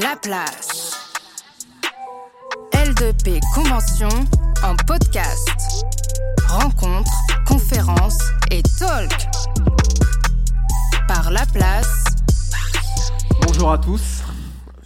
[0.00, 0.92] La place.
[2.72, 4.08] L2P Convention
[4.62, 5.48] en podcast.
[6.46, 7.10] Rencontres,
[7.46, 8.18] conférences
[8.50, 9.10] et talk.
[11.08, 12.04] Par La Place.
[13.46, 14.22] Bonjour à tous.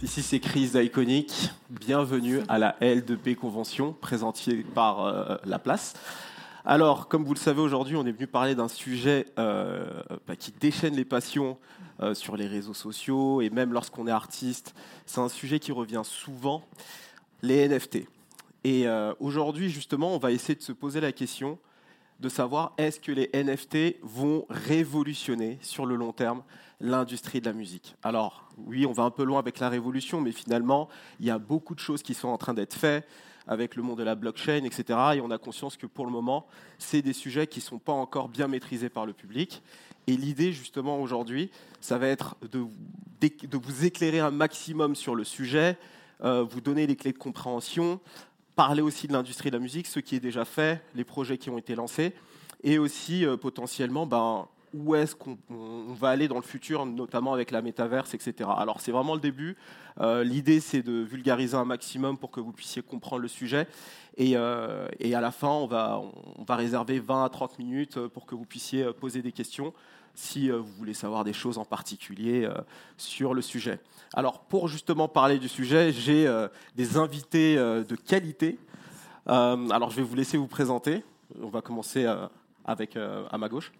[0.01, 1.49] Ici c'est Chris d'Iconic.
[1.69, 5.95] Bienvenue à la L2P Convention présentée par euh, La Place.
[6.67, 10.51] Alors, comme vous le savez, aujourd'hui, on est venu parler d'un sujet euh, bah, qui
[10.51, 11.59] déchaîne les passions
[11.99, 14.73] euh, sur les réseaux sociaux et même lorsqu'on est artiste.
[15.05, 16.63] C'est un sujet qui revient souvent,
[17.43, 18.07] les NFT.
[18.63, 21.59] Et euh, aujourd'hui, justement, on va essayer de se poser la question
[22.19, 26.41] de savoir est-ce que les NFT vont révolutionner sur le long terme
[26.79, 27.95] l'industrie de la musique?
[28.01, 30.89] Alors oui, on va un peu loin avec la révolution, mais finalement,
[31.19, 33.07] il y a beaucoup de choses qui sont en train d'être faites
[33.47, 34.99] avec le monde de la blockchain, etc.
[35.15, 37.93] Et on a conscience que pour le moment, c'est des sujets qui ne sont pas
[37.93, 39.61] encore bien maîtrisés par le public.
[40.07, 41.49] Et l'idée, justement, aujourd'hui,
[41.81, 42.59] ça va être de,
[43.57, 45.77] vous éclairer un maximum sur le sujet,
[46.23, 47.99] euh, vous donner les clés de compréhension,
[48.55, 51.49] parler aussi de l'industrie de la musique, ce qui est déjà fait, les projets qui
[51.49, 52.13] ont été lancés,
[52.63, 55.37] et aussi euh, potentiellement ben, où est-ce qu'on
[55.93, 58.49] va aller dans le futur, notamment avec la métaverse, etc.
[58.57, 59.55] Alors c'est vraiment le début.
[60.01, 63.67] Euh, l'idée c'est de vulgariser un maximum pour que vous puissiez comprendre le sujet.
[64.17, 66.01] Et, euh, et, à la fin, on va,
[66.37, 69.73] on va réserver 20 à 30 minutes pour que vous puissiez poser des questions
[70.13, 72.47] si vous voulez savoir des choses en particulier
[72.95, 73.81] sur le sujet.
[74.13, 76.33] Alors pour justement parler du sujet, j'ai
[76.77, 78.57] des invités de qualité.
[79.25, 81.03] alors je vais vous laisser vous présenter.
[81.41, 82.07] On va commencer
[82.63, 83.73] avec à ma gauche.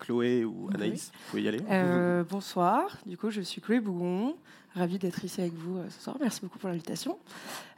[0.00, 1.60] Chloé ou Anaïs, vous pouvez y aller.
[1.70, 4.34] Euh, bonsoir, du coup je suis Chloé Bougon,
[4.74, 7.18] ravie d'être ici avec vous euh, ce soir, merci beaucoup pour l'invitation.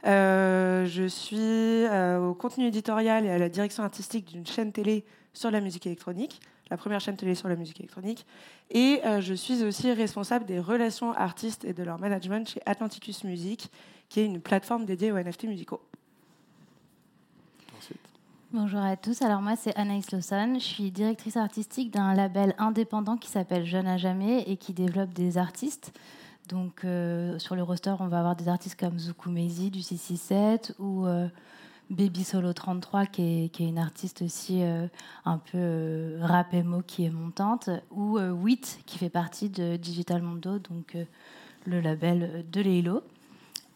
[0.07, 1.85] Euh, je suis
[2.19, 6.39] au contenu éditorial et à la direction artistique d'une chaîne télé sur la musique électronique,
[6.71, 8.25] la première chaîne télé sur la musique électronique,
[8.71, 13.69] et je suis aussi responsable des relations artistes et de leur management chez Atlanticus Music,
[14.09, 15.81] qui est une plateforme dédiée aux NFT musicaux.
[18.55, 19.23] Bonjour à tous.
[19.23, 20.57] Alors moi, c'est Anaïs Lawson.
[20.59, 25.11] Je suis directrice artistique d'un label indépendant qui s'appelle Jeune à jamais et qui développe
[25.11, 25.91] des artistes.
[26.49, 30.75] Donc euh, sur le roster, on va avoir des artistes comme Zuku Mezi du 667
[30.77, 31.27] ou euh,
[31.89, 34.85] Baby Solo 33 qui est, une artiste aussi euh,
[35.25, 40.59] un peu rap emo qui est montante ou Wit qui fait partie de Digital Mondo,
[40.59, 40.95] donc
[41.65, 43.01] le label de Leilo.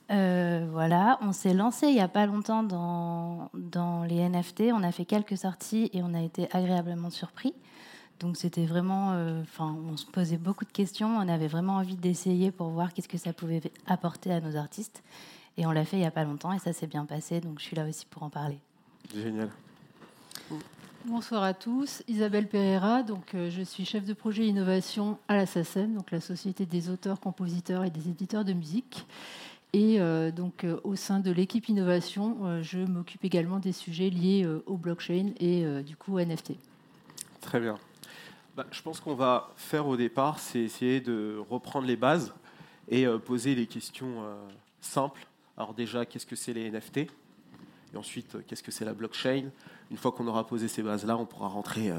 [0.09, 4.72] Euh, voilà, on s'est lancé il n'y a pas longtemps dans, dans les NFT.
[4.73, 7.53] On a fait quelques sorties et on a été agréablement surpris.
[8.19, 11.18] Donc c'était vraiment, euh, enfin, on se posait beaucoup de questions.
[11.18, 15.03] On avait vraiment envie d'essayer pour voir qu'est-ce que ça pouvait apporter à nos artistes.
[15.57, 17.41] Et on l'a fait il n'y a pas longtemps et ça s'est bien passé.
[17.41, 18.59] Donc je suis là aussi pour en parler.
[19.13, 19.50] Génial.
[21.06, 25.45] Bonsoir à tous, Isabelle Pereira, donc euh, je suis chef de projet innovation à la
[25.45, 29.06] SACEM, donc la Société des auteurs, compositeurs et des éditeurs de musique.
[29.73, 34.09] Et euh, donc, euh, au sein de l'équipe innovation, euh, je m'occupe également des sujets
[34.09, 36.53] liés au blockchain et du coup NFT.
[37.41, 37.77] Très bien.
[38.56, 42.33] Bah, je pense qu'on va faire au départ, c'est essayer de reprendre les bases
[42.89, 44.23] et poser les questions
[44.81, 45.27] simples.
[45.57, 49.51] Alors déjà, qu'est-ce que c'est les NFT Et ensuite, qu'est-ce que c'est la blockchain?
[49.91, 51.91] Une fois qu'on aura posé ces bases-là, on pourra rentrer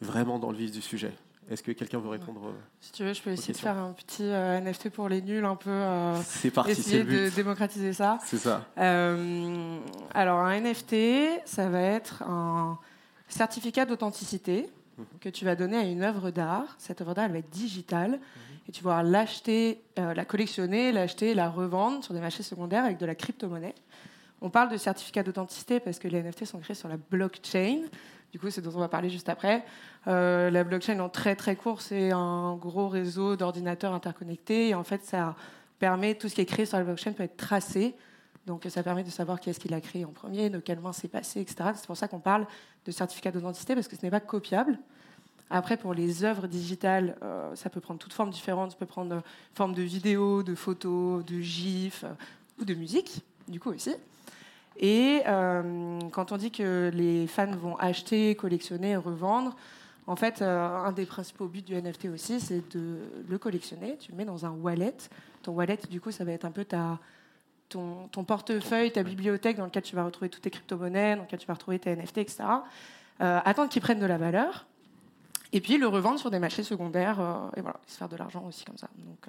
[0.00, 1.14] vraiment dans le vif du sujet.
[1.52, 3.92] Est-ce que quelqu'un veut répondre euh, Si tu veux, je peux essayer de faire un
[3.92, 5.68] petit euh, NFT pour les nuls, un peu.
[5.68, 8.18] Euh, c'est parti, essayer de démocratiser ça.
[8.24, 8.64] C'est ça.
[8.76, 10.96] alors, un NFT,
[11.44, 12.78] ça va être un
[13.28, 15.04] certificat d'authenticité mhm.
[15.20, 16.74] que tu vas donner à une œuvre d'art.
[16.78, 18.12] Cette œuvre d'art, elle va être digitale.
[18.12, 18.18] Mhm.
[18.68, 23.04] Et tu vas l'acheter, la collectionner, l'acheter, la revendre sur des marchés secondaires avec de
[23.04, 23.74] la crypto-monnaie.
[24.40, 27.82] On parle de certificat d'authenticité parce que les NFT sont créés sur la blockchain.
[28.32, 29.62] Du coup, c'est dont on va parler juste après.
[30.08, 34.70] Euh, la blockchain, en très très court, c'est un gros réseau d'ordinateurs interconnectés.
[34.70, 35.36] Et en fait, ça
[35.78, 37.94] permet, tout ce qui est créé sur la blockchain peut être tracé.
[38.46, 40.92] Donc, ça permet de savoir qui est-ce qui l'a créé en premier, de quelle main
[40.92, 41.70] c'est passé, etc.
[41.74, 42.46] C'est pour ça qu'on parle
[42.86, 44.78] de certificat d'authenticité, parce que ce n'est pas copiable.
[45.50, 48.70] Après, pour les œuvres digitales, euh, ça peut prendre toute forme différente.
[48.70, 49.22] Ça peut prendre
[49.54, 52.14] forme de vidéo, de photos, de gifs euh,
[52.58, 53.94] ou de musique, du coup aussi.
[54.76, 59.56] Et euh, quand on dit que les fans vont acheter, collectionner, revendre,
[60.06, 62.98] en fait, euh, un des principaux buts du NFT aussi, c'est de
[63.28, 63.96] le collectionner.
[63.98, 64.96] Tu le mets dans un wallet.
[65.42, 66.98] Ton wallet, du coup, ça va être un peu ta,
[67.68, 71.38] ton, ton portefeuille, ta bibliothèque dans lequel tu vas retrouver toutes tes crypto-monnaies, dans lequel
[71.38, 72.44] tu vas retrouver tes NFT, etc.
[73.20, 74.66] Euh, attendre qu'ils prennent de la valeur.
[75.52, 77.20] Et puis le revendre sur des marchés secondaires.
[77.56, 78.88] et voilà, se faire de l'argent aussi comme ça.
[78.96, 79.26] Donc,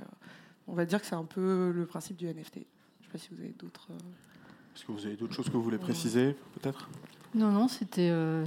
[0.68, 2.56] on va dire que c'est un peu le principe du NFT.
[2.56, 3.90] Je ne sais pas si vous avez d'autres.
[4.75, 6.89] Est-ce que vous avez d'autres choses que vous voulez préciser, peut-être?
[7.35, 8.09] Non, non, c'était.
[8.11, 8.45] Euh,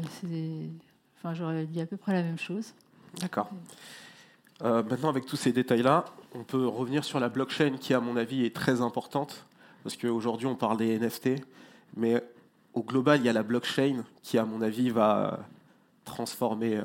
[1.19, 2.73] enfin, j'aurais dit à peu près la même chose.
[3.21, 3.51] D'accord.
[4.63, 8.17] Euh, maintenant, avec tous ces détails-là, on peut revenir sur la blockchain qui, à mon
[8.17, 9.45] avis, est très importante.
[9.83, 11.43] Parce qu'aujourd'hui, on parle des NFT.
[11.97, 12.23] Mais
[12.75, 15.41] au global, il y a la blockchain qui, à mon avis, va
[16.05, 16.83] transformer euh,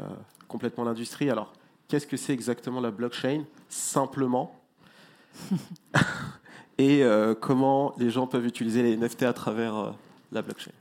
[0.47, 1.29] complètement l'industrie.
[1.29, 1.53] Alors,
[1.87, 3.43] qu'est-ce que c'est exactement la blockchain?
[3.69, 4.59] Simplement.
[6.77, 9.91] Et euh, comment les gens peuvent utiliser les NFT à travers euh,
[10.31, 10.71] la blockchain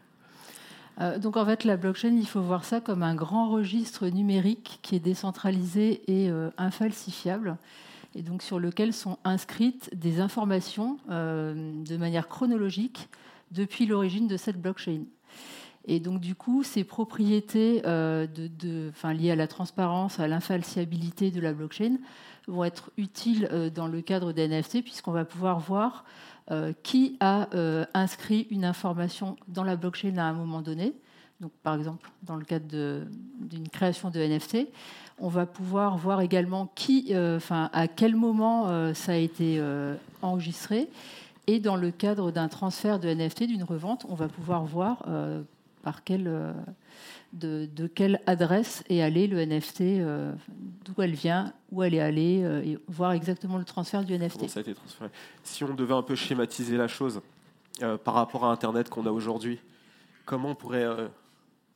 [1.01, 4.81] Euh, donc en fait, la blockchain, il faut voir ça comme un grand registre numérique
[4.83, 7.57] qui est décentralisé et infalsifiable,
[8.15, 13.09] et donc sur lequel sont inscrites des informations de manière chronologique
[13.51, 15.05] depuis l'origine de cette blockchain.
[15.87, 21.97] Et donc du coup, ces propriétés liées à la transparence, à l'infalsiabilité de la blockchain
[22.47, 26.05] vont être utiles euh, dans le cadre des NFT, puisqu'on va pouvoir voir
[26.51, 30.95] euh, qui a euh, inscrit une information dans la blockchain à un moment donné.
[31.41, 34.69] Donc, par exemple, dans le cadre d'une création de NFT,
[35.19, 39.59] on va pouvoir voir également qui, enfin, à quel moment ça a été
[40.21, 40.91] enregistré.
[41.47, 45.03] Et dans le cadre d'un transfert de NFT, d'une revente, on va pouvoir voir
[45.83, 46.53] par quelle, euh,
[47.33, 50.33] de, de quelle adresse est allé le NFT, euh,
[50.85, 54.37] d'où elle vient, où elle est allée, euh, et voir exactement le transfert du NFT.
[54.39, 55.11] Comment ça a été transféré?
[55.43, 57.21] Si on devait un peu schématiser la chose
[57.83, 59.59] euh, par rapport à Internet qu'on a aujourd'hui,
[60.27, 61.09] comment on pourrait, euh,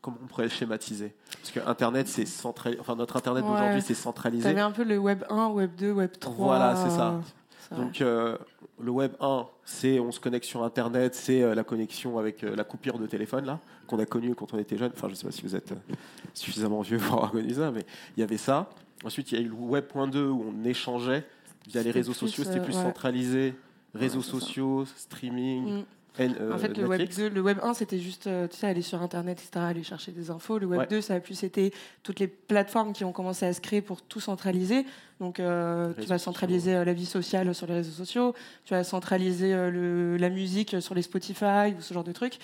[0.00, 1.14] comment on pourrait le schématiser?
[1.40, 2.80] Parce que Internet, c'est centralisé.
[2.80, 3.50] Enfin, notre Internet Ouais.
[3.50, 4.48] d'aujourd'hui, c'est Tu centralisé.
[4.48, 6.34] avais un peu le Web 1, Web 2, Web 3.
[6.46, 7.20] Voilà, c'est ça.
[7.68, 7.76] ça.
[7.76, 8.36] Donc, euh,
[8.80, 12.56] le Web 1, c'est on se connecte sur Internet, c'est euh, la connexion avec euh,
[12.56, 14.92] la coupure de téléphone, là, qu'on a connue quand on était jeune.
[14.94, 15.94] Enfin, je ne sais pas si vous êtes euh,
[16.34, 17.84] suffisamment vieux pour avoir connu ça, mais
[18.16, 18.70] il y avait ça.
[19.04, 21.24] Ensuite, il y a eu le Web.2 où on échangeait
[21.68, 22.82] via les réseaux plus, sociaux, c'était plus ouais.
[22.82, 23.54] centralisé.
[23.94, 24.32] Réseaux ça.
[24.32, 25.84] sociaux, streaming, Mm.
[26.18, 27.16] N- euh, En fait, le Web Netflix.
[27.16, 30.12] 2, le Web 1, c'était juste, euh, tu sais, aller sur Internet, etc., aller chercher
[30.12, 30.58] des infos.
[30.58, 30.86] Le Web Ouais.
[30.86, 31.72] 2, ça a plus été
[32.04, 34.86] toutes les plateformes qui ont commencé à se créer pour tout centraliser.
[35.20, 38.34] Donc, euh, tu vas centraliser euh, la vie sociale sur les réseaux sociaux,
[38.64, 42.38] tu vas centraliser le- la musique sur les Spotify ou ce genre de trucs.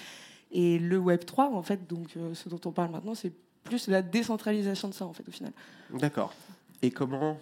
[0.52, 3.32] Et le Web 3, en fait, donc ce dont on parle maintenant, c'est
[3.62, 5.52] plus la décentralisation de ça, en fait, au final.
[5.92, 6.34] D'accord.
[6.82, 7.38] Et comment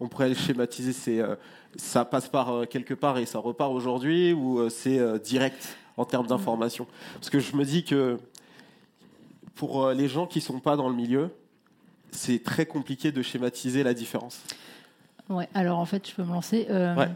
[0.00, 1.36] on pourrait le schématiser c'est, euh,
[1.76, 6.04] Ça passe par euh, quelque part et ça repart aujourd'hui ou euh, c'est direct en
[6.04, 6.86] termes d'information?
[7.14, 8.18] Parce que je me dis que
[9.54, 11.30] pour les gens qui sont pas dans le milieu,
[12.10, 14.42] c'est très compliqué de schématiser la différence.
[15.28, 16.66] Ouais, alors en fait, je peux me lancer.
[16.68, 17.08] Ouais.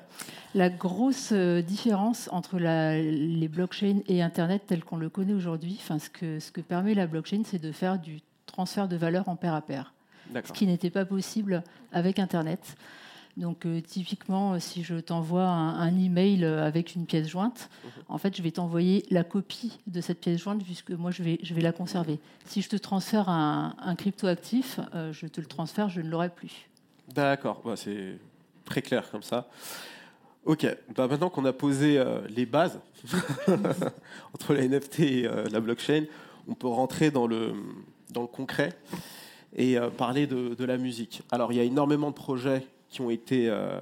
[0.54, 6.08] La grosse différence entre la- les blockchains et Internet tel qu'on le connaît aujourd'hui, ce,
[6.08, 9.54] que, ce que permet la blockchain, c'est de faire du transfert de valeur en pair
[9.54, 9.92] à pair,
[10.44, 12.76] ce qui n'était pas possible avec Internet.
[13.36, 17.70] Donc euh, typiquement, euh, si je t'envoie un, un email euh, avec une pièce jointe,
[18.08, 21.38] en fait, je vais t'envoyer la copie de cette pièce jointe puisque moi, je vais,
[21.44, 22.18] je vais la conserver.
[22.46, 26.30] Si je te transfère un, un cryptoactif, euh, je te le transfère, je ne l'aurai
[26.30, 26.68] plus.
[27.14, 28.18] D'accord, Bah, c'est
[28.64, 29.48] très clair comme ça.
[30.44, 30.66] Ok,
[30.96, 32.80] bah, maintenant qu'on a posé euh, les bases
[34.34, 36.06] entre la NFT et la blockchain,
[36.48, 37.52] on peut rentrer dans le,
[38.10, 38.76] dans le concret
[39.56, 41.22] et euh, parler de, la musique.
[41.30, 43.78] Alors, il y a énormément de projets qui ont été, euh,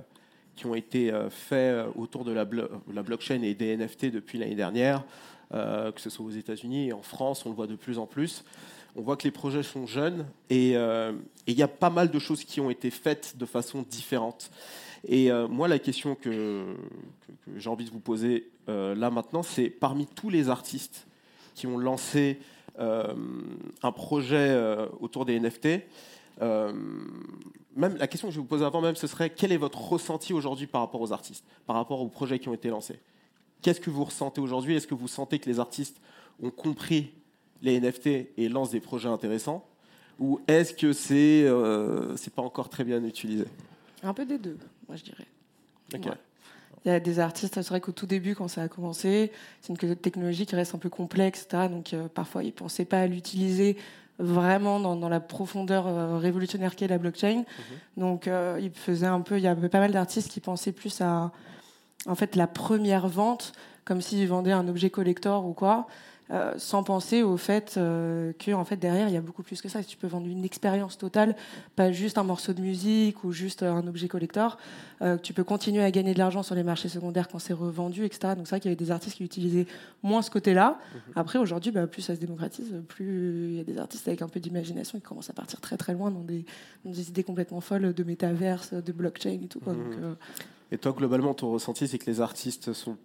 [0.55, 4.39] qui ont été euh, faits autour de la, blo- la blockchain et des NFT depuis
[4.39, 5.05] l'année dernière,
[5.53, 8.45] que ce soit aux États-Unis et en France, on le voit de plus en plus.
[8.97, 12.43] On voit que les projets sont jeunes et il y a pas mal de choses
[12.43, 14.51] qui ont été faites de façon différente.
[15.07, 16.65] Et moi, la question que,
[17.57, 21.07] j'ai envie de vous poser là maintenant, c'est parmi tous les artistes
[21.55, 22.41] qui ont lancé
[22.79, 25.83] un projet euh, autour des NFT,
[26.43, 26.73] euh,
[27.75, 29.81] même la question que je vais vous poser avant même, ce serait quel est votre
[29.81, 32.99] ressenti aujourd'hui par rapport aux artistes, par rapport aux projets qui ont été lancés?
[33.63, 34.77] Qu'est-ce que vous ressentez aujourd'hui?
[34.77, 36.01] Est-ce que vous sentez que les artistes
[36.43, 37.13] ont compris
[37.63, 38.07] les NFT
[38.37, 39.67] et lancent des projets intéressants?
[40.19, 43.45] Ou est-ce que c'est euh, c'est pas encore très bien utilisé?
[44.03, 44.57] Un peu des deux,
[44.89, 45.27] moi, je dirais.
[45.95, 46.07] Ok.
[46.07, 46.13] Ouais.
[46.87, 49.73] Il y a des artistes, c'est vrai qu'au tout début, quand ça a commencé, c'est
[49.73, 51.69] une technologie qui reste un peu complexe, etc.
[51.69, 53.77] Donc euh, parfois, ils ne pensaient pas à l'utiliser
[54.21, 57.43] vraiment dans, dans la profondeur euh, révolutionnaire qu'est la blockchain.
[57.97, 61.01] Donc euh, ils faisaient un peu, il y avait pas mal d'artistes qui pensaient plus
[61.01, 61.33] à
[62.07, 63.53] en fait la première vente,
[63.85, 65.89] comme s'ils vendaient un objet collector ou quoi.
[66.31, 69.61] Euh, sans penser au fait euh, que en fait derrière il y a beaucoup plus
[69.63, 69.83] que ça.
[69.85, 71.37] Tu peux vendre une expérience totale,
[71.77, 74.59] pas juste un morceau de musique ou juste euh, un objet collector.
[75.03, 78.05] Euh, tu peux continuer à gagner de l'argent sur les marchés secondaires quand c'est revendu,
[78.05, 78.35] etc.
[78.37, 79.67] Donc c'est vrai qu'il y avait des artistes qui utilisaient
[80.03, 80.79] moins ce côté-là.
[81.15, 84.29] Après aujourd'hui, bah, plus ça se démocratise, plus il y a des artistes avec un
[84.29, 86.45] peu d'imagination qui commencent à partir très très loin dans des,
[86.85, 89.61] dans des idées complètement folles de métaverse, de blockchain et tout.
[89.61, 89.75] Quoi.
[89.75, 89.85] Mhm.
[89.85, 90.15] Donc, euh,
[90.73, 92.97] Et toi, globalement, ton ressenti, c'est que les artistes sont,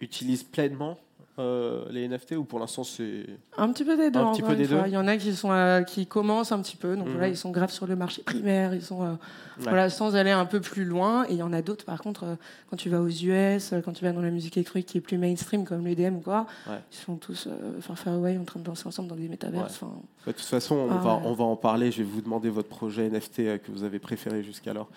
[0.00, 0.98] utilisent pleinement
[1.38, 3.26] euh, les NFT ou pour l'instant c'est
[3.56, 4.20] Un petit peu des deux.
[4.20, 4.80] Un petit peu des deux.
[4.86, 6.96] Il y en a qui sont euh, qui commencent un petit peu.
[6.96, 7.18] Donc Mhm.
[7.18, 8.72] là, ils sont graves sur le marché primaire.
[8.74, 9.10] Ils sont euh,
[9.58, 9.64] Ouais.
[9.64, 11.24] voilà sans aller un peu plus loin.
[11.28, 12.34] Et il y en a d'autres, par contre, euh,
[12.70, 15.18] quand tu vas aux US, quand tu vas dans la musique électronique qui est plus
[15.18, 16.78] mainstream comme l'EDM ou quoi, Ouais.
[16.92, 19.80] ils sont tous euh, far far away en train de danser ensemble dans des métaverses.
[19.82, 19.92] Enfin,
[20.26, 21.22] De toute façon, on, Ah va, ouais.
[21.24, 21.90] on va en parler.
[21.90, 24.88] Je vais vous demander votre projet NFT euh, que vous avez préféré jusqu'alors.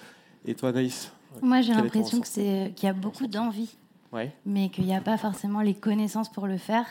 [0.45, 3.75] Et toi, Naïs Moi, j'ai l'impression que c'est qu'il y a beaucoup d'envie,
[4.13, 4.31] Ouais.
[4.45, 6.85] mais qu'il n'y a pas forcément les connaissances pour le faire.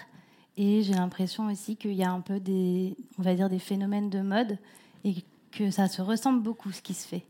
[0.59, 4.09] Et j'ai l'impression aussi qu'il y a un peu des, on va dire, des phénomènes
[4.09, 4.59] de mode
[5.05, 5.15] et
[5.53, 7.25] que ça se ressemble beaucoup ce qui se fait.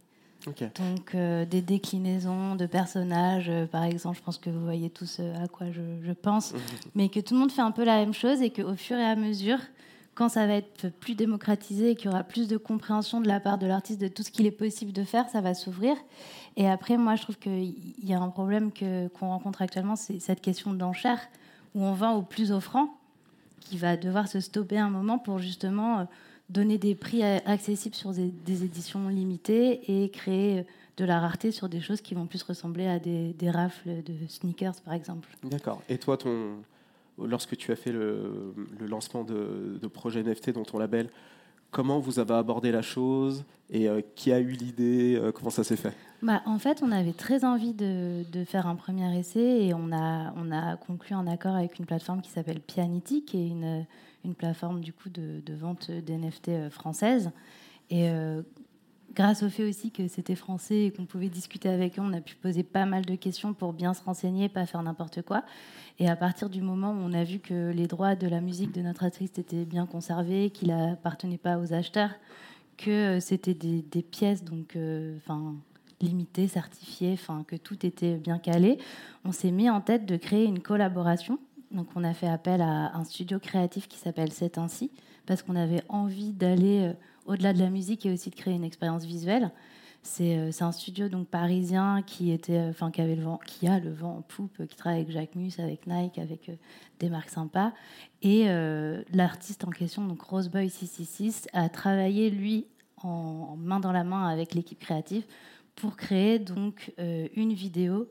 [0.44, 5.18] Donc euh, des déclinaisons de personnages, euh, par exemple, je pense que vous voyez tous
[5.18, 6.54] euh, à quoi je, je pense,
[6.94, 9.04] mais que tout le monde fait un peu la même chose et qu'au fur et
[9.04, 9.58] à mesure,
[10.16, 13.38] quand ça va être plus démocratisé et qu'il y aura plus de compréhension de la
[13.38, 15.94] part de l'artiste de tout ce qu'il est possible de faire, ça va s'ouvrir.
[16.56, 20.40] Et après, moi, je trouve qu'il y a un problème qu'on rencontre actuellement, c'est cette
[20.40, 21.20] question d'enchère,
[21.74, 22.96] où on vend au plus offrant,
[23.60, 26.04] qui va devoir se stopper un moment pour justement euh,
[26.48, 30.62] donner des prix accessibles sur des, éditions limitées et créer euh,
[30.96, 34.80] de la rareté sur des choses qui vont plus ressembler à des rafles de sneakers,
[34.82, 35.28] par exemple.
[35.42, 35.82] D'accord.
[35.90, 36.62] Et toi, ton,
[37.18, 41.08] lorsque tu as fait le, lancement de, projet NFT dans ton label,
[41.70, 45.64] comment vous avez abordé la chose et euh, qui a eu l'idée euh, Comment ça
[45.64, 45.92] s'est fait?
[46.22, 50.32] Bah, en fait, on avait très envie de, faire un premier essai et on a,
[50.36, 53.84] on a conclu un accord avec une plateforme qui s'appelle Pianity, qui est une,
[54.24, 57.30] une plateforme du coup de, vente d'NFT euh, française.
[57.88, 58.10] Et
[59.16, 62.20] grâce au fait aussi que c'était français et qu'on pouvait discuter avec eux, on a
[62.20, 65.42] pu poser pas mal de questions pour bien se renseigner, pas faire n'importe quoi.
[65.98, 68.72] Et à partir du moment où on a vu que les droits de la musique
[68.72, 72.10] de notre artiste étaient bien conservés, qu'il appartenait pas aux acheteurs,
[72.76, 75.54] que euh, c'était des, des pièces donc, euh, enfin,
[76.02, 78.76] limitées, certifiées, enfin, que tout était bien calé,
[79.24, 81.38] on s'est mis en tête de créer une collaboration.
[81.70, 84.90] Donc on a fait appel à un studio créatif qui s'appelle C'est ainsi,
[85.24, 86.92] parce qu'on avait envie d'aller euh,
[87.26, 89.50] au-delà de la musique et aussi de créer une expérience visuelle.
[90.06, 93.66] C'est euh, un studio donc parisien qui était, euh, enfin qui avait le vent, qui
[93.66, 96.54] a le vent en poupe, qui travaille avec Jacquemus, avec Nike, avec euh,
[97.00, 97.72] des marques sympas.
[98.22, 98.46] Et
[99.12, 102.66] l'artiste en question, donc Roseboy 666, a travaillé lui
[103.02, 105.24] en, main dans la main avec l'équipe créative
[105.76, 108.08] pour créer donc une vidéo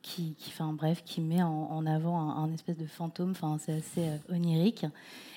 [0.00, 3.32] qui, qui, bref, qui met en, avant un, espèce de fantôme.
[3.32, 4.86] Enfin, c'est assez onirique.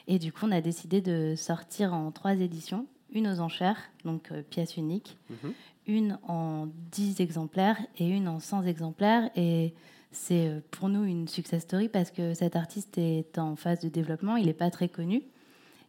[0.08, 4.32] Et du coup, on a décidé de sortir en trois éditions une aux enchères, donc
[4.32, 5.54] euh, pièce unique, Mhm.
[5.88, 9.30] une en 10 exemplaires et une en 100 exemplaires.
[9.36, 9.74] Et
[10.12, 13.90] c'est euh, pour nous une success story parce que cet artiste est en phase de
[13.90, 15.24] développement, il n'est pas très connu.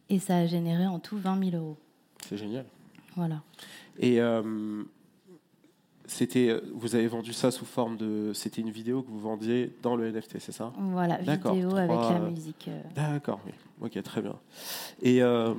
[0.09, 1.77] Et ça a généré en tout 20 000 euros.
[2.27, 2.65] C'est génial.
[3.15, 3.41] Voilà.
[3.99, 4.83] Et euh,
[6.05, 9.95] c'était, vous avez vendu ça sous forme de, c'était une vidéo que vous vendiez dans
[9.95, 10.73] le NFT, c'est ça?
[10.77, 12.69] Voilà, vidéo avec la musique.
[12.95, 13.51] D'accord, oui.
[13.81, 14.35] Ok, très bien.
[15.01, 15.53] Et, euh,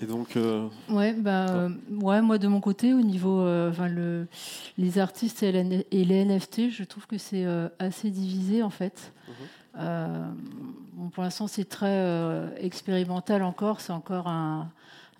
[0.00, 1.68] et donc, euh, Ouais, bah, euh,
[2.00, 4.26] ouais, moi de mon côté, au niveau, euh, enfin, le,
[4.76, 8.70] les artistes et, les- et les NFT, je trouve que c'est euh, assez divisé en
[8.70, 9.12] fait.
[9.28, 9.34] Mhm.
[10.94, 13.80] Bon, pour l'instant, c'est très expérimental encore.
[13.80, 14.70] C'est encore un,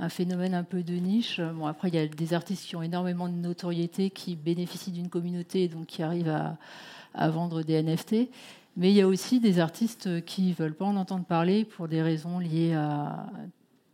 [0.00, 1.40] un phénomène un peu de niche.
[1.40, 5.08] Bon, après, il y a des artistes qui ont énormément de notoriété, qui bénéficient d'une
[5.08, 6.56] communauté, donc qui arrivent à,
[7.14, 8.30] à vendre des NFT.
[8.76, 12.02] Mais il y a aussi des artistes qui veulent pas en entendre parler pour des
[12.02, 13.26] raisons liées à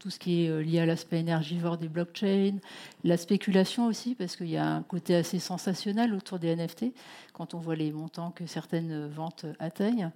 [0.04, 2.58] tout ce qui est euh, lié à l'aspect énergivore des blockchains,
[3.04, 6.92] la spéculation aussi, parce qu'il y a un côté assez sensationnel autour des NFT,
[7.32, 10.11] quand on voit les montants que certaines ventes atteignent.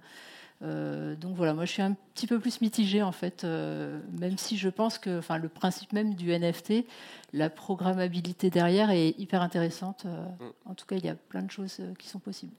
[0.61, 4.37] Euh, donc voilà, moi je suis un petit peu plus mitigée en fait, euh, même
[4.37, 6.85] si je pense que enfin, le principe même du NFT,
[7.33, 10.03] la programmabilité derrière est hyper intéressante.
[10.05, 10.23] Euh,
[10.65, 12.51] En tout cas, il y a plein de choses euh, qui sont possibles.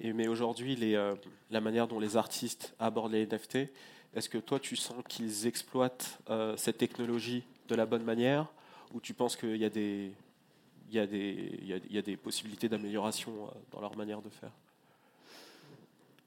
[0.00, 1.16] et- mais aujourd'hui, euh,
[1.50, 3.70] la manière dont les artistes abordent les NFT,
[4.14, 8.46] est-ce que toi, tu sens qu'ils exploitent euh, cette technologie de la bonne manière,
[8.94, 10.12] ou tu penses qu'il y a des,
[10.88, 13.80] il y a des, il y a, il y a des possibilités d'amélioration euh, dans
[13.80, 14.52] leur manière de faire?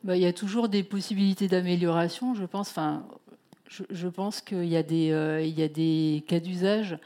[0.04, 2.70] Bah, il y a toujours des possibilités d'amélioration, je pense.
[2.70, 3.06] Enfin,
[3.68, 6.98] je, je pense qu'il y a des, euh, il y a des cas d'usage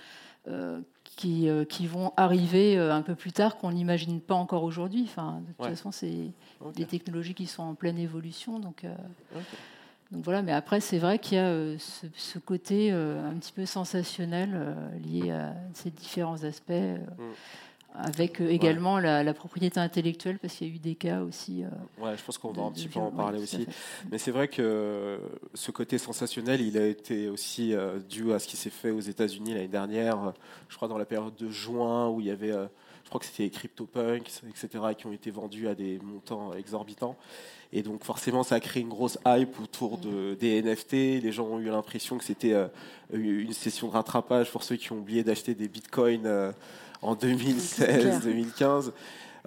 [0.48, 5.04] euh, qui, euh, qui vont arriver un peu plus tard qu'on n'imagine pas encore aujourd'hui.
[5.06, 5.70] Enfin, de toute Ouais.
[5.70, 6.32] façon, c'est
[6.76, 8.60] des technologies qui sont en pleine évolution.
[8.60, 8.86] Donc.
[10.14, 10.42] Donc voilà.
[10.44, 13.66] Mais après, c'est vrai qu'il y a euh, ce, ce côté euh, un petit peu
[13.66, 16.72] sensationnel euh, lié à ces différents aspects.
[16.72, 17.32] Mm.
[17.96, 21.64] Avec également la, la propriété intellectuelle, parce qu'il y a eu des cas aussi.
[22.00, 23.68] Ouais, je pense qu'on va un petit peu en ouais, parler aussi.
[24.10, 25.20] Mais c'est vrai que
[25.54, 27.76] ce côté sensationnel, il a été aussi
[28.10, 30.34] dû à ce qui s'est fait aux États-Unis l'année dernière,
[30.70, 32.52] je crois dans la période de juin, où il y avait
[33.04, 37.16] je crois que c'était les CryptoPunks, etc., qui ont été vendus à des montants exorbitants.
[37.76, 41.24] Et donc forcément, ça a créé une grosse hype autour de, des NFT.
[41.24, 42.68] Les gens ont eu l'impression que c'était euh,
[43.12, 46.52] une session de rattrapage pour ceux qui ont oublié d'acheter des bitcoins euh,
[47.02, 48.92] en 2016-2015.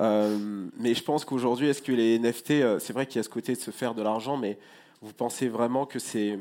[0.01, 3.29] Euh, mais je pense qu'aujourd'hui, est-ce que les NFT, c'est vrai qu'il y a ce
[3.29, 4.59] côté de se faire de l'argent, mais
[5.03, 6.41] vous pensez vraiment que c'est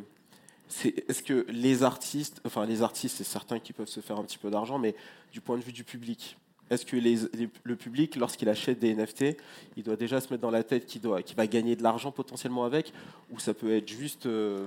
[0.83, 4.39] est-ce que les artistes, enfin les artistes, c'est certains qui peuvent se faire un petit
[4.39, 4.95] peu d'argent, mais
[5.31, 6.35] du point de vue du public,
[6.69, 9.37] est-ce que le public, lorsqu'il achète des NFT,
[9.77, 12.91] il doit déjà se mettre dans la tête qu'il va gagner de l'argent potentiellement avec,
[13.31, 14.65] ou ça peut être juste euh,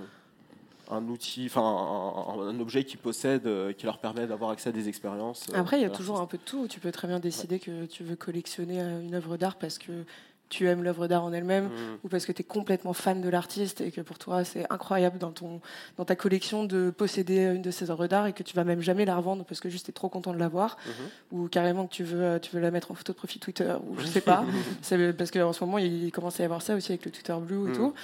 [0.90, 4.88] un outil, enfin un, objet qu'ils possèdent euh, qui leur permet d'avoir accès à des
[4.88, 5.46] expériences.
[5.52, 6.68] Euh, Après, il y a toujours un peu de tout.
[6.68, 10.04] Tu peux très bien décider que tu veux collectionner une œuvre d'art parce que
[10.48, 11.98] tu aimes l'œuvre d'art en elle-même mm.
[12.04, 15.18] ou parce que tu es complètement fan de l'artiste et que pour toi c'est incroyable
[15.18, 15.60] dans, ton,
[15.96, 18.80] dans ta collection de posséder une de ces œuvres d'art et que tu vas même
[18.80, 21.36] jamais la revendre parce que juste tu es trop content de l'avoir mm-hmm.
[21.36, 23.98] ou carrément que tu veux, tu veux la mettre en photo de profil Twitter ou
[23.98, 24.44] je sais pas.
[24.82, 27.34] c'est parce qu'en ce moment il commence à y avoir ça aussi avec le Twitter
[27.40, 27.76] Blue et mm.
[27.76, 27.94] tout.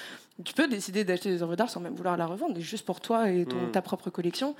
[0.44, 3.30] Tu peux décider d'acheter des œuvres d'art sans même vouloir la revendre, juste pour toi
[3.30, 3.70] et ton, mm.
[3.70, 4.56] ta propre collection.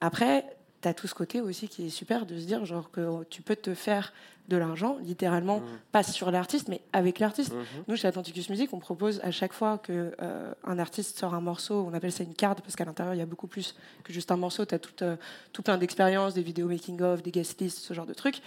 [0.00, 0.46] Après,
[0.80, 3.42] tu as tout ce côté aussi qui est super de se dire genre que tu
[3.42, 4.12] peux te faire
[4.50, 5.64] de l'argent, littéralement, mmh.
[5.92, 7.54] pas sur l'artiste, mais avec l'artiste.
[7.54, 7.64] Mmh.
[7.86, 11.40] Nous, chez Atlanticus Music, on propose à chaque fois qu'un euh, un artiste sort un
[11.40, 14.12] morceau, on appelle ça une carte, parce qu'à l'intérieur, il y a beaucoup plus que
[14.12, 14.66] juste un morceau.
[14.66, 15.16] Tu as tout, euh,
[15.52, 18.42] tout, plein d'expériences, des vidéos making-of, des guest lists, ce genre de trucs.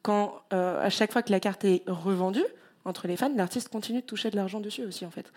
[0.00, 2.46] Quand, euh, à chaque fois que la carte est revendue,
[2.84, 5.30] entre les fans, l'artiste continue de toucher de l'argent dessus aussi, en fait.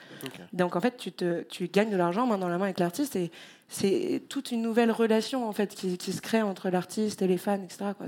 [0.54, 3.16] Donc, en fait, tu, te, tu gagnes de l'argent main dans la main avec l'artiste
[3.16, 3.32] et
[3.68, 7.62] c'est toute une nouvelle relation, en fait, qui, se crée entre l'artiste et les fans,
[7.62, 7.92] etc.
[7.98, 8.08] Quoi.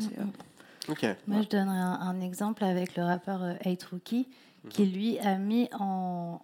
[1.27, 4.27] Moi, je donnerai un, exemple avec le rappeur euh, Hate Rookie,
[4.69, 4.91] qui mhm.
[4.91, 6.39] lui a mis en,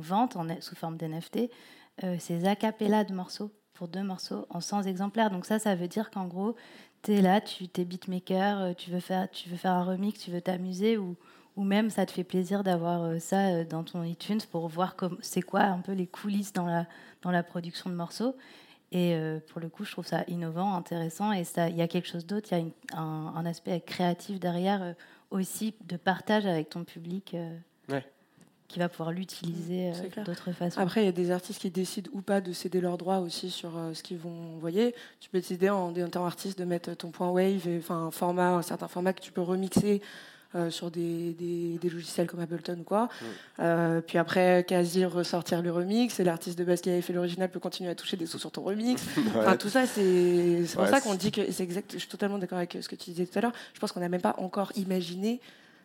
[0.00, 1.50] vente, en, sous forme d'NFT,
[2.04, 5.30] euh, ses acapellas de morceaux, pour deux morceaux, en 100 exemplaires.
[5.30, 6.54] Donc ça, ça veut dire qu'en gros,
[7.02, 10.18] tu es là, tu es beatmaker, euh, tu veux, faire, tu veux faire un remix,
[10.20, 11.16] tu veux t'amuser, ou,
[11.56, 15.62] ou même ça te fait plaisir d'avoir ça dans ton iTunes pour voir c'est quoi
[15.62, 16.86] un peu les coulisses dans la,
[17.22, 18.34] dans la production de morceaux.
[18.92, 21.32] Et euh, pour le coup, je trouve ça innovant, intéressant.
[21.32, 24.92] Et il y a quelque chose d'autre, il y a un, aspect créatif derrière euh,
[25.30, 27.34] aussi de partage avec ton public.
[27.34, 28.00] Euh,
[28.66, 29.90] qui va pouvoir l'utiliser
[30.24, 30.80] d'autres façons.
[30.80, 33.50] Après, il y a des artistes qui décident ou pas de céder leurs droits aussi
[33.50, 34.94] sur ce qu'ils vont envoyer.
[35.18, 38.50] Tu peux décider en, en tant artiste de mettre ton point wave, enfin un format,
[38.50, 40.00] un certain format que tu peux remixer
[40.56, 43.04] euh, sur des, des, logiciels comme Ableton ou quoi.
[43.04, 43.24] Mm.
[43.60, 47.48] Euh, puis après, quasi ressortir le remix, et l'artiste de base qui avait fait l'original
[47.48, 49.00] peut continuer à toucher des sous sur ton remix.
[49.36, 51.92] enfin, tout ça, c'est pour ça qu'on dit que c'est exact.
[51.92, 53.52] Je suis totalement d'accord avec ce que tu disais tout à l'heure.
[53.74, 55.40] Je pense qu'on n'a même pas encore imaginé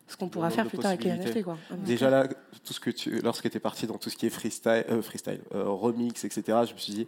[0.07, 1.43] ce qu'on pourra faire plus tard avec les NFT.
[1.43, 1.59] Quoi.
[1.85, 2.27] Déjà là,
[2.63, 5.03] tout ce que tu, lorsque tu es parti dans tout ce qui est freestyle, euh,
[5.03, 7.07] freestyle remix, etc., je me suis dit,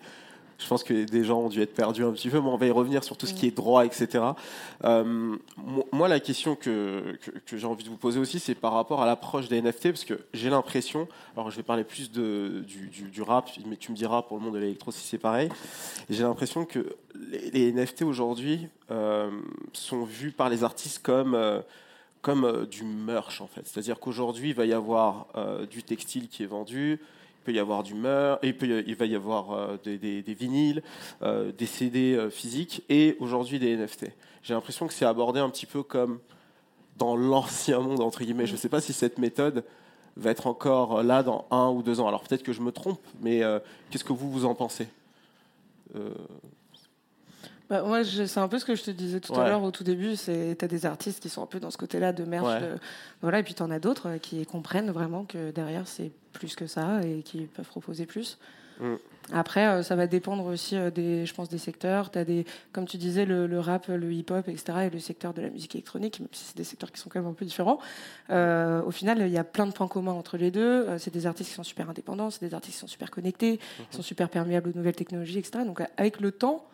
[0.60, 2.66] je pense que des gens ont dû être perdus un petit peu, mais on va
[2.66, 4.24] y revenir sur tout ce qui est droit, etc.
[4.84, 5.36] Euh,
[5.92, 9.06] moi, la question que, que, j'ai envie de vous poser aussi, c'est par rapport à
[9.06, 13.50] l'approche des NFT, parce que j'ai l'impression, alors je vais parler plus du, du, rap,
[13.68, 15.50] mais tu me diras pour le monde de l'électro si c'est pareil,
[16.10, 16.96] j'ai l'impression que
[17.54, 19.30] les, NFT aujourd'hui euh,
[19.74, 21.36] sont vus par les artistes comme...
[21.36, 21.62] Euh,
[22.24, 23.62] comme du merch en fait.
[23.64, 25.28] C'est-à-dire qu'aujourd'hui, il va y avoir
[25.70, 27.00] du textile qui est vendu,
[27.48, 30.84] peut y avoir du meur, il, peut, il va y avoir euh, des, vinyles,
[31.22, 34.08] euh, des CD euh, physiques et aujourd'hui des NFT.
[34.44, 36.20] J'ai l'impression que c'est abordé un petit peu comme
[36.98, 38.48] dans l'ancien monde, entre guillemets.
[38.48, 39.64] Je ne sais pas si cette méthode
[40.18, 42.08] va être encore là dans un ou deux ans.
[42.10, 43.42] Alors peut-être que je me trompe, mais
[43.92, 44.90] qu'est-ce que vous, vous en pensez?
[47.70, 49.84] Bah, moi, c'est un peu ce que je te disais tout à l'heure au tout
[49.84, 50.16] début.
[50.16, 52.64] C'est as des artistes qui sont un peu dans ce côté-là de merch,
[53.22, 56.68] voilà, et puis tu en as d'autres qui comprennent vraiment que derrière c'est plus que
[56.68, 58.38] ça et qui peuvent proposer plus.
[58.80, 58.96] Mm.
[59.34, 62.12] Après, euh, ça va dépendre aussi euh, des, je pense, des secteurs.
[62.16, 65.50] As des, comme tu disais, le, rap, le hip-hop, etc., et le secteur de la
[65.50, 67.80] musique électronique, même si c'est des secteurs qui sont quand même un peu différents.
[68.30, 70.88] Euh, au final, il y a plein de points communs entre les deux.
[70.98, 73.98] c'est des artistes qui sont super indépendants, c'est des artistes qui sont super connectés, qui
[73.98, 75.66] sont super perméables aux nouvelles technologies, etc.
[75.66, 76.66] Donc, avec le temps,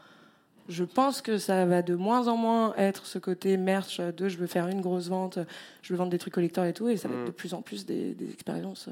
[0.69, 4.37] je pense que ça va de moins en moins être ce côté merch de je
[4.37, 5.39] veux faire une grosse vente,
[5.81, 7.27] je veux vendre des trucs collecteurs et tout, et ça va être mm.
[7.27, 8.87] de plus en plus des, expériences.
[8.87, 8.91] Euh,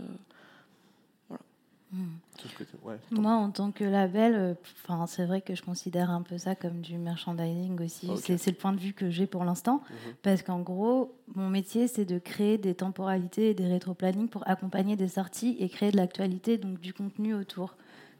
[1.29, 1.43] voilà.
[1.91, 3.21] Mm.
[3.21, 4.53] Moi, en tant que label, euh,
[4.83, 8.09] enfin, c'est vrai que je considère un peu ça comme du merchandising aussi.
[8.17, 10.13] C'est le point de vue que j'ai pour l'instant, mm-hmm.
[10.23, 14.97] parce qu'en gros, mon métier, c'est de créer des temporalités et des rétro-plannings pour accompagner
[14.97, 17.75] des sorties et créer de l'actualité, donc du contenu autour.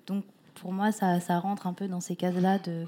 [0.08, 0.24] Donc
[0.62, 2.86] pour moi, ça, rentre un peu dans ces cases-là de,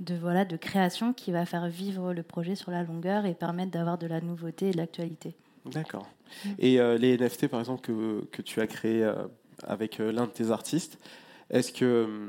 [0.00, 3.70] de, voilà, de création qui va faire vivre le projet sur la longueur et permettre
[3.70, 5.34] d'avoir de la nouveauté et de l'actualité.
[5.64, 6.06] D'accord.
[6.58, 9.14] Et euh, les NFT, par exemple, que, que tu as créé euh,
[9.66, 10.98] avec euh, l'un de tes artistes,
[11.48, 12.28] est-ce que,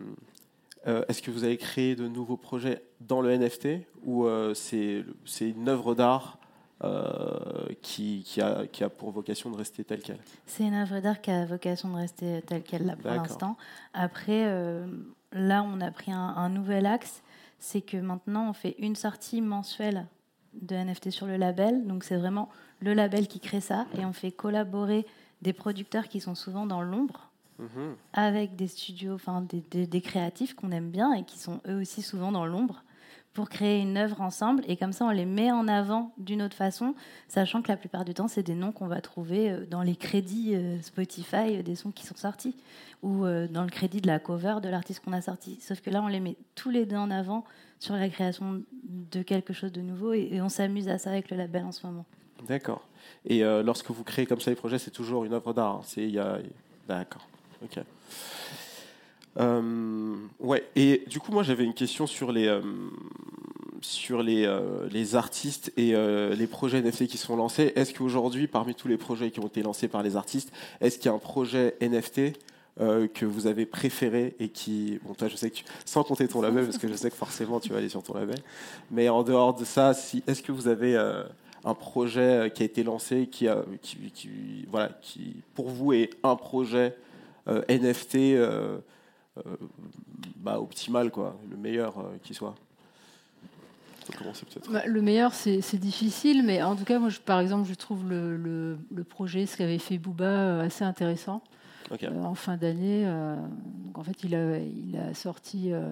[0.86, 3.68] est-ce que vous avez créé de nouveaux projets dans le NFT
[4.06, 5.04] ou c'est
[5.42, 6.38] une œuvre d'art
[6.84, 11.00] euh, qui, qui, a, qui a pour vocation de rester telle qu'elle C'est une œuvre
[11.00, 13.58] d'art qui a vocation de rester telle qu'elle là pour l'instant.
[13.94, 14.86] Après, euh,
[15.32, 17.24] là, on a pris un, un nouvel axe,
[17.60, 20.06] c'est que maintenant, on fait une sortie mensuelle
[20.62, 21.86] de NFT sur le label.
[21.88, 22.50] Donc, c'est vraiment
[22.82, 25.06] le label qui crée ça, et on fait collaborer
[25.42, 27.96] des producteurs qui sont souvent dans l'ombre Mhm.
[28.12, 31.80] avec des studios, enfin des, des- des créatifs qu'on aime bien et qui sont eux
[31.80, 32.84] aussi souvent dans l'ombre
[33.36, 36.56] pour créer une œuvre ensemble et comme ça on les met en avant d'une autre
[36.56, 36.96] façon,
[37.28, 39.98] sachant que la plupart du temps c'est des noms qu'on va trouver euh, dans les
[39.98, 42.56] crédits euh, Spotify euh, des sons qui sont sortis
[43.04, 45.60] ou dans le crédit de la cover de l'artiste qu'on a sorti.
[45.62, 47.44] Sauf que là on les met tous les deux en avant
[47.78, 51.38] sur la création de quelque chose de nouveau et, on s'amuse à ça avec le
[51.38, 52.06] label en ce moment.
[52.48, 52.88] D'accord.
[53.26, 55.76] Et lorsque vous créez comme ça les projets, c'est toujours une œuvre d'art.
[55.76, 55.82] hein.
[55.84, 56.40] C'est y a...
[56.88, 57.28] D'accord.
[57.64, 57.84] Ok.
[59.38, 60.64] Euh, ouais.
[60.76, 62.62] Et du coup, moi, j'avais une question sur les euh,
[63.82, 67.72] sur les, euh, les artistes et les projets NFT qui sont lancés.
[67.76, 71.08] Est-ce qu'aujourd'hui, parmi tous les projets qui ont été lancés par les artistes, est-ce qu'il
[71.08, 72.34] y a un projet NFT
[72.78, 76.42] que vous avez préféré et qui, bon, toi, je sais que tu- sans compter ton
[76.42, 78.38] label, parce que je sais que forcément tu vas aller sur ton label,
[78.92, 79.92] mais en dehors de ça,
[80.28, 80.98] est-ce que vous avez
[81.64, 86.36] un projet qui a été lancé, qui, a, qui, voilà, qui pour vous est un
[86.36, 86.96] projet
[87.48, 88.16] NFT
[90.38, 92.56] bah, optimal, quoi, le meilleur euh, qui soit.
[94.72, 98.08] Bah, le meilleur, c'est difficile, mais en tout cas, moi, je- par exemple, je trouve
[98.08, 101.42] le, le- le projet, ce qu'avait fait Booba, euh, assez intéressant.
[102.12, 103.36] Euh, en fin d'année, euh,
[103.96, 105.92] en fait, il a, il a sorti euh,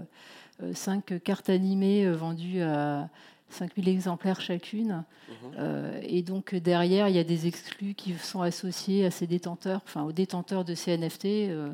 [0.62, 3.10] euh, cinq cartes animées euh, vendues à
[3.54, 5.04] 5000 exemplaires chacune.
[5.30, 5.52] Mhm.
[5.58, 9.82] Euh, et donc, derrière, il y a des exclus qui sont associés à ces détenteurs,
[9.86, 11.26] enfin aux détenteurs de ces NFT.
[11.50, 11.74] euh, Mhm.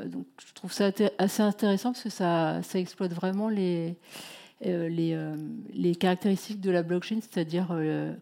[0.00, 3.96] euh, donc, je trouve ça assez intéressant parce que ça, ça exploite vraiment les,
[4.62, 5.18] les,
[5.72, 7.68] les caractéristiques de la blockchain, c'est-à-dire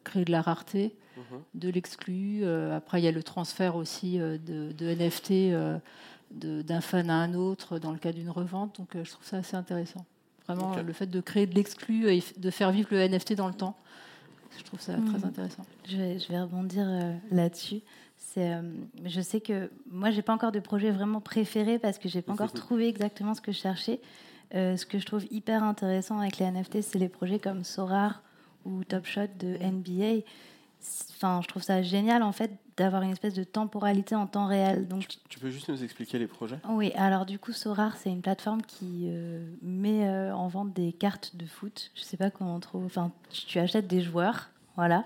[0.05, 1.40] créer de la rareté, Mhm.
[1.55, 2.44] de l'exclu.
[2.72, 5.53] Après, il y a le transfert aussi de, de NFT
[6.31, 8.77] d'un fan à un autre dans le cas d'une revente.
[8.79, 10.05] Donc, je trouve ça assez intéressant.
[10.48, 13.54] Vraiment, le fait de créer de l'exclu et de faire vivre le NFT dans le
[13.54, 13.76] temps,
[14.58, 15.64] je trouve ça très intéressant.
[15.87, 17.80] Je vais, je vais rebondir euh, là-dessus.
[18.16, 18.62] C'est, euh,
[19.04, 22.32] je sais que moi, j'ai pas encore de projet vraiment préféré parce que j'ai pas
[22.34, 24.00] encore trouvé exactement ce que je cherchais.
[24.54, 28.22] Euh, ce que je trouve hyper intéressant avec les NFT, c'est les projets comme Sorar
[28.64, 30.24] ou Top Shot de NBA.
[31.11, 34.86] Enfin, je trouve ça génial en fait d'avoir une espèce de temporalité en temps réel.
[34.86, 36.58] Donc, Tu peux juste nous expliquer les projets?
[36.68, 40.92] Oui, alors du coup, Sorar, c'est une plateforme qui euh, met euh, en vente des
[40.92, 41.90] cartes de foot.
[41.94, 42.84] Je sais pas comment on trouve.
[42.86, 45.04] Enfin, tu tu achètes des joueurs, voilà.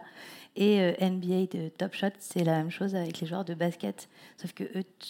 [0.54, 4.08] Et euh, NBA de Top Shot, c'est la même chose avec les joueurs de basket.
[4.36, 4.64] Sauf que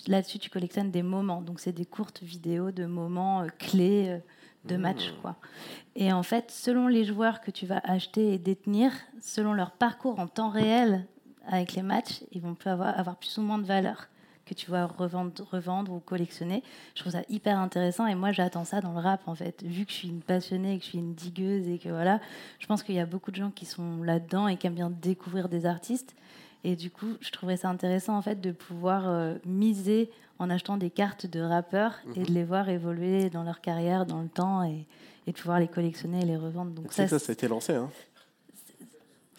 [0.06, 1.42] là-dessus, tu collectionnes des moments.
[1.42, 4.20] Donc, c'est des courtes vidéos de moments clés
[4.66, 5.34] de match, quoi.
[5.96, 10.20] Et en fait, selon les joueurs que tu vas acheter et détenir, selon leur parcours
[10.20, 11.08] en temps réel
[11.48, 14.08] avec les matchs, ils vont plus avoir, avoir plus ou moins de valeur
[14.44, 16.62] que tu vas revendre, revendre ou collectionner.
[16.96, 19.62] Je trouve ça hyper intéressant et moi j'attends ça dans le rap en fait.
[19.62, 22.20] Vu que je suis une passionnée, que je suis une digueuse et que voilà,
[22.58, 24.90] je pense qu'il y a beaucoup de gens qui sont là-dedans et qui aiment bien
[24.90, 26.14] découvrir des artistes.
[26.64, 30.76] Et du coup, je trouverais ça intéressant en fait de pouvoir euh, miser en achetant
[30.76, 34.64] des cartes de rappeurs et de les voir évoluer dans leur carrière, dans le temps
[34.64, 34.86] et,
[35.28, 36.72] et de pouvoir les collectionner et les revendre.
[36.72, 37.74] Donc ça, c'est- ça a été lancé.
[37.74, 37.90] Hein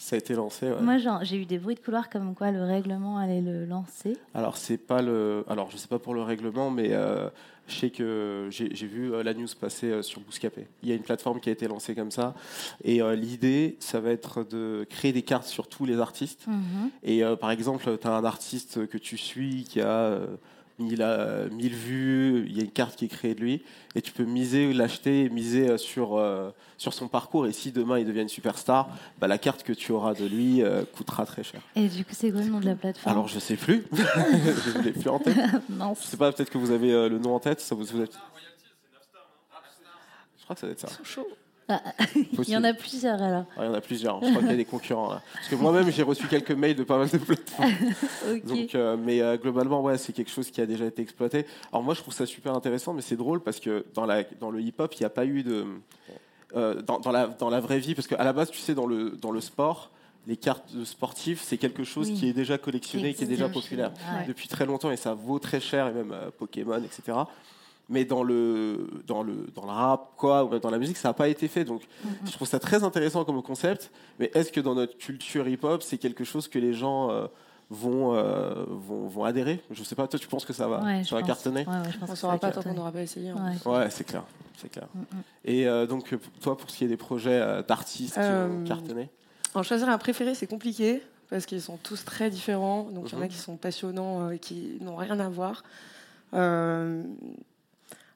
[0.03, 0.65] ça a été lancé.
[0.67, 0.81] ouais.
[0.81, 4.17] moi j'ai eu des bruits de couloir comme quoi le règlement allait le lancer.
[4.33, 7.29] Alors c'est pas le, alors je sais pas pour le règlement, mais euh,
[7.67, 10.67] je sais que j'ai vu euh, la news passer euh, sur Bouscapé.
[10.81, 12.35] Il y a une plateforme qui a été lancée comme ça,
[12.83, 16.47] et euh, l'idée, ça va être de créer des cartes sur tous les artistes.
[16.47, 16.89] Mhm.
[17.03, 20.19] Et euh, par exemple, tu as un artiste que tu suis qui a
[20.84, 23.63] euh, 1000, euh, 1000 vues, il y a une carte qui est créée de lui,
[23.96, 27.48] et tu peux miser, l'acheter, miser euh, sur, euh, sur son parcours.
[27.48, 30.62] Et si demain il devient une superstar, bah, la carte que tu auras de lui
[30.62, 31.62] euh, coûtera très cher.
[31.76, 33.12] Et du coup, c'est quoi le nom de la plateforme?
[33.15, 35.38] Alors je sais plus, je l'ai plus en tête.
[35.69, 36.00] Mince.
[36.04, 37.60] Je sais pas, peut-être que vous avez euh, le nom en tête.
[37.62, 38.13] Ça vous, vous êtes-
[40.38, 40.88] Je crois que ça doit être ça.
[41.69, 41.82] Ah,
[42.15, 43.45] Il y en a plusieurs alors.
[43.56, 44.21] Ah, il y en a plusieurs.
[44.23, 45.12] Je crois qu'il y a des concurrents.
[45.12, 45.21] Là.
[45.34, 47.71] Parce que moi-même, j'ai reçu quelques mails de pas mal de plateformes.
[48.45, 51.45] Donc, euh, mais euh, globalement, ouais, c'est quelque chose qui a déjà été exploité.
[51.71, 54.52] Alors moi, je trouve ça super intéressant, mais c'est drôle parce que dans, la, dans
[54.52, 55.65] le hip-hop, il n'y a pas eu de...
[56.56, 58.86] euh, dans, dans la, dans la vraie vie, parce qu'à la base, tu sais, dans
[58.88, 59.89] le, dans le sport,
[60.28, 62.13] les cartes sportives, c'est quelque chose Oui.
[62.15, 64.26] qui est déjà collectionné, qui est déjà populaire ouais.
[64.28, 67.17] depuis très longtemps et ça vaut très cher, et même Pokémon, etc.
[67.89, 71.10] Mais dans le, dans, le, dans le rap, quoi, ou même dans la musique, ça
[71.10, 71.65] n'a pas été fait.
[71.65, 71.82] Donc,
[72.26, 73.91] je trouve ça très intéressant comme concept.
[74.19, 77.28] Mais est-ce que dans notre culture hip-hop, c'est quelque chose que les gens euh,
[77.69, 79.62] vont, euh, vont, vont adhérer?
[79.69, 81.28] Je sais pas, toi, tu penses que ça va, Ouais, ça je va pense.
[81.28, 81.65] cartonner?
[81.67, 83.32] Ouais, ouais, je pense On saura pas tant qu'on n'aura pas essayé.
[83.32, 83.54] hein.
[83.65, 83.72] Ouais.
[83.72, 84.24] Ouais, c'est clair.
[84.58, 84.88] C'est clair.
[84.96, 85.02] Mm.
[85.43, 88.63] Et euh, donc, toi, pour ce qui est des projets euh, d'artistes qui Euh, ont
[88.63, 89.10] cartonné
[89.56, 92.84] En choisir un préféré, c'est compliqué parce qu'ils sont tous très différents.
[92.84, 93.30] Donc il y en a Mhm.
[93.30, 95.63] qui sont passionnants et qui n'ont rien à voir.
[96.34, 97.04] Euh,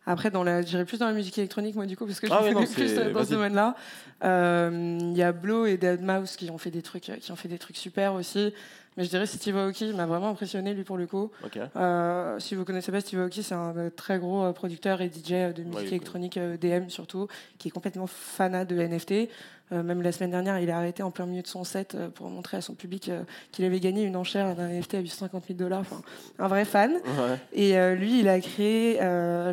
[0.08, 2.34] Après, dans la, j'irai plus dans la musique électronique, moi, du coup, parce que je
[2.34, 3.76] Ah ouais, non, plus euh, dans ce domaine-là.
[4.24, 7.50] Euh, Il y a Blow et Deadmau5 qui ont fait des trucs, qui ont fait
[7.50, 8.54] des trucs super aussi.
[8.98, 11.32] Mais je dirais Steve Aoki m'a vraiment impressionné, lui, pour le coup.
[11.46, 11.60] Ok.
[11.76, 15.08] Euh, si vous connaissez pas Steve Aoki, c'est un euh, très gros euh, producteur et
[15.08, 17.28] DJ euh, de musique électronique DM surtout,
[17.60, 19.30] qui est complètement fanat de NFT.
[19.74, 22.10] Euh, même la semaine dernière, il a arrêté en plein milieu de son set euh,
[22.10, 25.44] pour montrer à son public euh, qu'il avait gagné une enchère d'un NFT à 850
[25.48, 25.82] 000 dollars.
[25.82, 26.02] Enfin,
[26.40, 26.94] un vrai fan.
[26.94, 27.40] Ouais.
[27.52, 29.00] Et lui, il a créé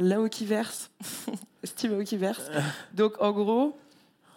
[0.00, 0.90] l'Aokiverse,
[1.64, 2.50] Steve Aokiverse.
[2.94, 3.76] Donc, en gros,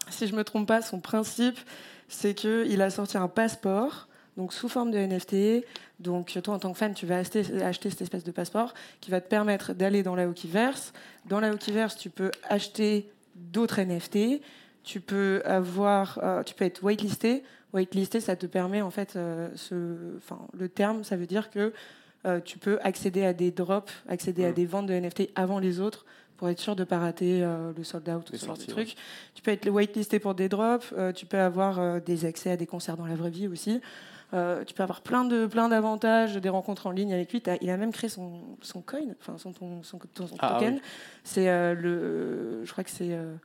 [0.09, 1.59] si je me trompe pas, son principe,
[2.07, 4.06] c'est qu'il a sorti un passeport,
[4.37, 5.65] donc sous forme de NFT.
[5.99, 9.11] Donc, toi, en tant que fan, tu vas acheter, acheter cette espèce de passeport qui
[9.11, 10.93] va te permettre d'aller dans l'Aokiverse.
[11.25, 14.41] Dans l'Aokiverse, tu peux acheter d'autres NFT.
[14.83, 17.43] Tu peux avoir, euh, tu peux être whitelisté.
[17.73, 21.73] Whitelisté, ça te permet en fait, euh, ce, enfin, le terme, ça veut dire que
[22.25, 24.53] euh, tu peux accéder à des drops, accéder à Mm.
[24.53, 26.05] des ventes de NFT avant les autres
[26.37, 28.57] pour être sûr de ne pas rater euh, le sold out ou Les ce genre
[28.57, 28.95] de trucs.
[29.33, 32.67] Tu peux être whitelisté pour des drops, euh, tu peux avoir des accès à des
[32.67, 33.81] concerts dans la vraie vie aussi.
[34.33, 37.41] Euh, tu peux avoir plein de plein d'avantages, des rencontres en ligne avec lui.
[37.61, 40.73] Il a même créé son, son coin, enfin son, ton- son, son Ah, token.
[40.75, 40.81] oui.
[41.23, 43.35] C'est euh, le, je crois que c'est euh,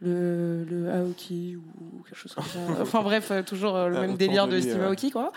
[0.00, 2.58] le, le Aoki ou quelque chose comme ça.
[2.80, 4.82] Enfin bref, toujours le Ah, même délire de de Steve.
[4.82, 5.32] Aoki quoi.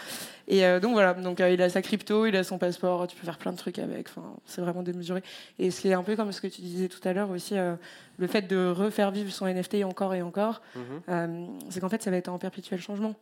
[0.48, 3.38] Et donc voilà, donc il a sa crypto, il a son passeport, tu peux faire
[3.38, 4.08] plein de trucs avec.
[4.10, 5.24] Enfin, c'est vraiment démesuré.
[5.60, 7.56] Et c'est un peu comme ce que tu disais tout à l'heure aussi,
[8.18, 10.82] le fait de refaire vivre son NFT encore et encore, Mhm.
[11.10, 13.14] euh, c'est qu'en fait ça va être en perpétuel changement.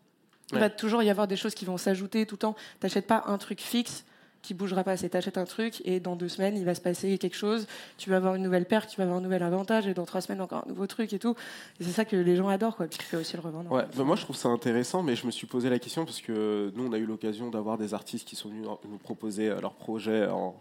[0.54, 0.60] Il Ouais.
[0.62, 2.56] va toujours y avoir des choses qui vont s'ajouter tout le temps.
[2.80, 4.06] T'achètes pas un truc fixe
[4.42, 4.98] qui bougera pas.
[4.98, 7.66] C'est t'achètes un truc et dans deux semaines il va se passer quelque chose.
[7.98, 10.20] Tu vas avoir une nouvelle paire, tu vas avoir un nouvel avantage et dans trois
[10.20, 11.34] semaines encore un nouveau truc et tout.
[11.80, 12.88] Et c'est ça que les gens adorent quoi.
[12.88, 13.72] Puis tu peux aussi le revendre.
[13.72, 16.20] Ouais, bah moi je trouve ça intéressant, mais je me suis posé la question parce
[16.20, 19.62] que nous on a eu l'occasion d'avoir des artistes qui sont venus nous proposer euh,
[19.62, 20.56] leurs projets en,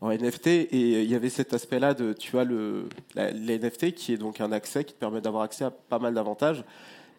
[0.00, 3.94] en NFT et il y avait cet aspect-là de tu as le la- les NFT
[3.94, 6.62] qui est donc un accès qui te permet d'avoir accès à pas mal d'avantages,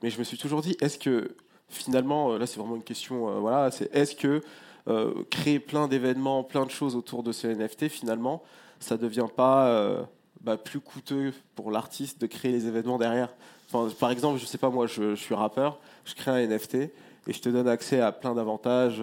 [0.02, 1.36] mais je me suis toujours dit est-ce que
[1.70, 4.42] finalement euh, là c'est vraiment une question euh, voilà c'est est-ce que
[4.88, 8.44] euh, créer plein d'événements, plein de choses autour de ce NFT finalement
[8.80, 10.06] ça devient pas
[10.42, 13.30] bah, plus coûteux pour l'artiste de créer les événements derrière?
[13.68, 16.92] Enfin, par exemple, je sais pas, moi, je, suis rappeur, je crée un NFT et
[17.30, 19.02] je te donne accès à plein d'avantages.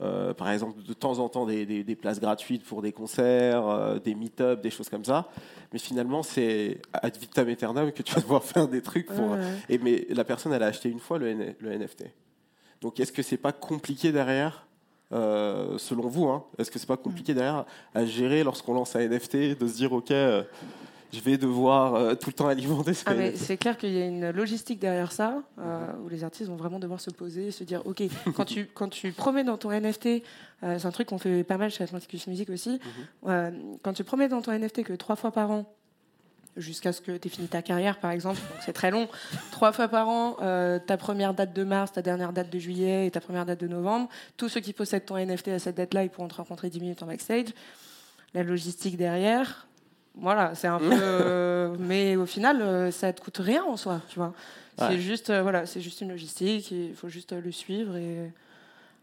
[0.00, 3.66] Euh, par exemple, de temps en temps, des, des- des places gratuites pour des concerts,
[3.68, 5.28] euh, des meet-up, des choses comme ça.
[5.72, 9.30] Mais finalement, c'est ad vitam aeternam que tu vas devoir faire des trucs pour.
[9.32, 9.52] Ouais, ouais.
[9.68, 12.04] Et mais la personne, elle a acheté une fois le, N- le NFT.
[12.80, 14.64] Donc, est-ce que c'est pas compliqué derrière
[15.10, 19.00] euh, selon vous, hein, est-ce que c'est pas compliqué derrière à gérer lorsqu'on lance un
[19.08, 20.12] NFT, de se dire ok,
[21.12, 24.30] je vais devoir euh, tout le temps alimenter Ah, c'est clair qu'il y a une
[24.30, 27.82] logistique derrière ça, euh, où les artistes vont vraiment devoir se poser et se dire,
[27.86, 28.02] ok,
[28.36, 30.22] quand tu, quand tu promets dans ton NFT,
[30.64, 32.80] euh, c'est un truc qu'on fait pas mal chez Atlanticus Music aussi,
[33.26, 33.50] euh,
[33.82, 35.72] quand tu promets dans ton NFT que trois fois par an,
[36.56, 39.08] jusqu'à ce que tu aies fini ta carrière par exemple, c'est très long,
[39.52, 43.06] trois fois par an, euh, ta première date de mars, ta dernière date de juillet
[43.06, 46.02] et ta première date de novembre, tous ceux qui possèdent ton NFT à cette date-là,
[46.02, 47.46] ils pourront te rencontrer 10 minutes en backstage.
[48.34, 49.67] La logistique derrière,
[50.20, 51.76] voilà, c'est un peu.
[51.78, 54.32] mais au final, euh, ça te coûte rien en soi, tu vois.
[54.78, 54.98] C'est Ouais.
[54.98, 56.70] juste, euh, voilà, c'est juste une logistique.
[56.70, 58.30] Il faut juste euh, le suivre et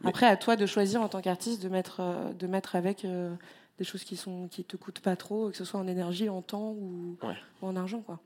[0.02, 2.02] Mais- après à toi de choisir en tant qu'artiste de mettre,
[2.38, 3.34] de mettre avec euh,
[3.78, 6.42] des choses qui sont qui te coûtent pas trop, que ce soit en énergie, en
[6.42, 7.36] temps ou, Ouais.
[7.62, 8.20] ou en argent, quoi.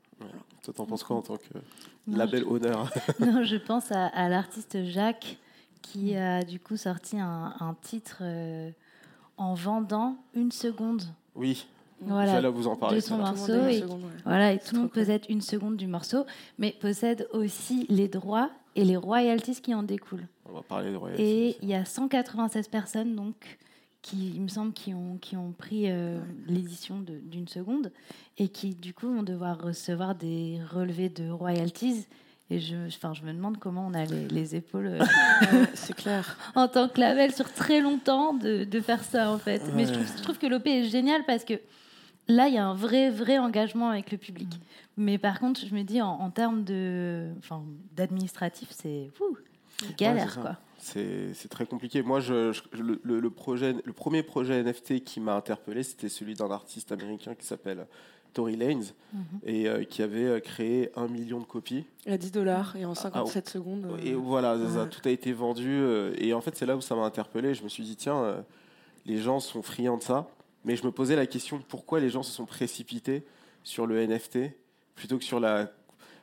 [0.63, 1.45] Toi, t'en penses quoi en tant que
[2.05, 5.37] Non, label je- honneur Non, je pense à, à l'artiste Jacques
[5.81, 8.69] qui a du coup sorti un, un titre euh,
[9.37, 11.01] en vendant une seconde
[11.35, 11.65] Oui,
[12.01, 12.97] voilà, j'allais vous en parler.
[12.97, 13.67] de son morceau.
[13.67, 14.21] Et, seconde, ouais.
[14.25, 15.01] voilà, et tout le monde cool.
[15.01, 16.25] possède une seconde du morceau,
[16.57, 20.27] mais possède aussi les droits et les royalties qui en découlent.
[20.45, 21.23] On va parler de royalties.
[21.23, 23.35] Et il y a 196 personnes, donc,
[24.01, 27.91] qui, il me semble, qui ont, qui ont pris euh, l'édition d'une seconde
[28.37, 32.05] et qui, du coup, vont devoir recevoir des relevés de royalties.
[32.51, 36.35] Et je, enfin, je me demande comment on a les, les épaules euh, c'est clair.
[36.55, 39.61] en tant que label sur très longtemps de, de faire ça, en fait.
[39.75, 41.53] Mais je trouve, je trouve que l'OP est génial parce que
[42.29, 44.47] là, il y a un vrai, vrai engagement avec le public.
[44.95, 47.61] Mais par contre, je me dis, en, en termes de, enfin,
[47.97, 49.09] d'administratif, c'est
[49.97, 50.57] galère, quoi.
[50.81, 52.01] C'est c'est très compliqué.
[52.03, 52.61] Moi, je, je-
[53.03, 57.45] le, projet, le premier projet NFT qui m'a interpellé, c'était celui d'un artiste américain qui
[57.45, 57.85] s'appelle
[58.33, 59.21] Tory Lanez Mhm.
[59.43, 61.83] et euh, qui avait euh, créé un million de copies.
[62.07, 63.87] À 10 dollars et en 57 secondes.
[63.91, 65.67] euh, Et voilà, ça, tout a été vendu.
[65.69, 67.53] euh, et en fait, c'est là où ça m'a interpellé.
[67.53, 68.43] Je me suis dit, tiens,
[69.05, 70.27] les gens sont friands de ça.
[70.65, 73.23] Mais je me posais la question pourquoi les gens se sont précipités
[73.63, 74.51] sur le NFT
[74.95, 75.71] plutôt que sur la,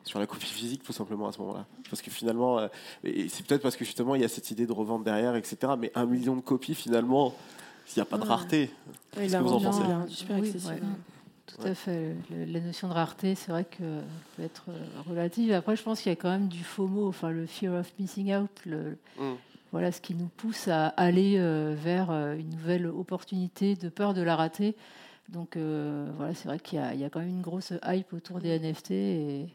[0.04, 1.66] sur la copie physique tout simplement à ce moment-là?
[1.88, 2.68] Parce que finalement, euh,
[3.04, 5.72] et c'est peut-être parce que justement il y a cette idée de revente derrière, etc.
[5.78, 7.34] Mais un million de copies finalement,
[7.86, 8.28] s'il n'y a pas de Ouais.
[8.28, 8.70] rareté.
[9.16, 10.72] Oui, Qu'est-ce que vous en pensez super Oui, accessible.
[10.74, 10.80] ouais.
[11.46, 12.14] Tout à fait.
[12.30, 14.00] Le- La notion de rareté, c'est vrai que
[14.36, 15.52] peut être euh, relative.
[15.52, 18.34] Après, je pense qu'il y a quand même du FOMO, enfin le fear of missing
[18.34, 19.34] out, le- Mm.
[19.72, 24.14] Voilà ce qui nous pousse à aller euh, vers euh, une nouvelle opportunité de peur
[24.14, 24.76] de la rater.
[25.28, 27.72] Donc euh, voilà, c'est vrai qu'il y, a- il y a quand même une grosse
[27.84, 29.48] hype autour des NFT et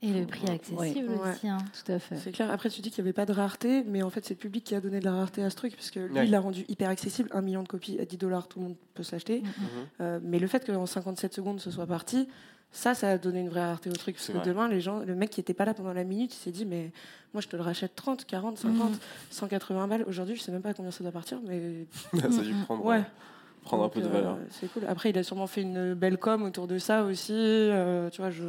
[0.00, 1.30] Et le prix accessible Ouais.
[1.32, 1.48] aussi.
[1.48, 1.58] hein.
[1.84, 2.16] tout à fait.
[2.16, 2.48] C'est clair.
[2.52, 4.62] Après, tu dis qu'il n'y avait pas de rareté, mais en fait, c'est le public
[4.62, 6.24] qui a donné de la rareté à ce truc, parce que lui, Ouais.
[6.26, 7.28] il l'a rendu hyper accessible.
[7.32, 9.40] Un million de copies à 10 dollars, tout le monde peut se l'acheter.
[9.42, 9.52] Mm.
[10.02, 12.28] Euh, mais le fait qu'en 57 secondes, ce soit parti,
[12.70, 14.16] ça, ça a donné une vraie rareté au truc.
[14.16, 14.46] Parce que vrai.
[14.46, 16.64] demain, les gens, le mec qui n'était pas là pendant la minute, il s'est dit,
[16.66, 16.90] mais
[17.34, 18.98] moi, je te le rachète 30, 40, 50, Mhm.
[19.30, 20.04] 180 balles.
[20.06, 22.60] Aujourd'hui, je sais même pas à combien ça doit partir, mais ça a dû Mm,
[22.60, 22.64] mm.
[22.64, 23.02] prendre, ouais.
[23.62, 24.38] prendre un peu de euh, valeur.
[24.50, 24.84] c'est cool.
[24.86, 27.32] Après, il a sûrement fait une belle com autour de ça aussi.
[27.34, 28.44] Euh, tu vois, je.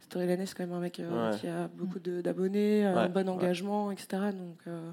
[0.00, 1.38] Story c'est quand même un mec euh, Ouais.
[1.38, 3.28] qui a beaucoup de- d'abonnés, euh, un bon ouais.
[3.30, 4.06] engagement, etc.
[4.32, 4.90] Donc, euh,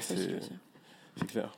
[0.00, 1.56] c'est clair.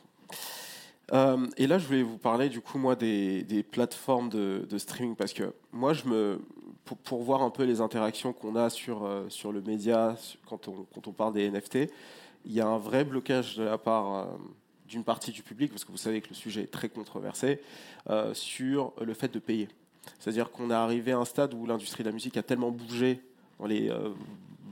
[1.12, 5.32] Euh, et là, je voulais vous parler du coup moi des, plateformes de, streaming parce
[5.32, 6.40] que moi, je me
[7.04, 10.16] pour, voir un peu les interactions qu'on a sur euh, sur le média
[10.48, 11.90] quand on quand on parle des NFT,
[12.44, 14.24] il y a un vrai blocage de la part euh,
[14.86, 17.60] d'une partie du public parce que vous savez que le sujet est très controversé
[18.32, 19.68] sur le fait de payer.
[20.18, 23.20] C'est-à-dire qu'on est arrivé à un stade où l'industrie de la musique a tellement bougé
[23.60, 23.88] dans les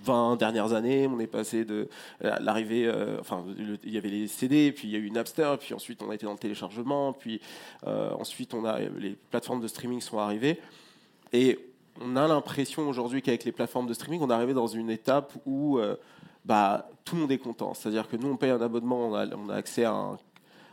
[0.05, 1.07] 20 dernières années.
[1.07, 1.89] On est passé de
[2.25, 5.11] euh, l'arrivée, euh, enfin, le- il y avait les CD, puis il y a eu
[5.11, 7.41] Napster, puis ensuite on a été dans le téléchargement, puis
[7.87, 10.61] euh, ensuite on a les plateformes de streaming sont arrivées.
[11.33, 11.59] Et
[12.01, 15.33] on a l'impression aujourd'hui qu'avec les plateformes de streaming, on est arrivé dans une étape
[15.47, 15.97] où euh,
[16.45, 17.75] bah, tout le monde est content.
[17.75, 20.19] C'est-à-dire que nous, on paye un abonnement, on a, on a accès à un,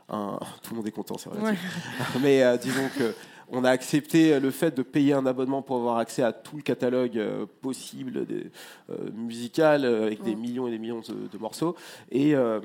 [0.10, 1.42] un- Tout le monde est content, c'est vrai.
[1.52, 1.58] Ouais.
[2.22, 3.14] Mais disons que
[3.50, 6.62] on a accepté le fait de payer un abonnement pour avoir accès à tout le
[6.62, 8.52] catalogue euh, possible des,
[8.90, 10.40] euh, musical euh, avec des Mm.
[10.40, 11.76] millions et des millions de, de morceaux.
[12.12, 12.60] Et, euh,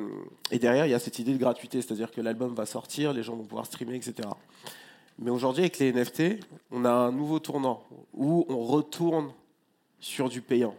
[0.51, 3.23] et derrière, il y a cette idée de gratuité, c'est-à-dire que l'album va sortir, les
[3.23, 4.29] gens vont pouvoir streamer, etc.
[5.19, 6.41] Mais aujourd'hui, avec les NFT,
[6.71, 7.83] on a un nouveau tournant
[8.15, 9.33] où on retourne
[10.01, 10.75] sur du payant.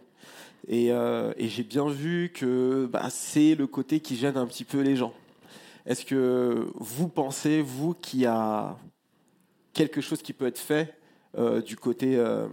[0.68, 4.64] Et, euh, et j'ai bien vu que bah, c'est le côté qui gêne un petit
[4.64, 5.12] peu les gens.
[5.86, 8.76] Est-ce que vous pensez, vous, qu'il y a
[9.72, 10.94] quelque chose qui peut être fait
[11.38, 12.46] euh, du côté, euh,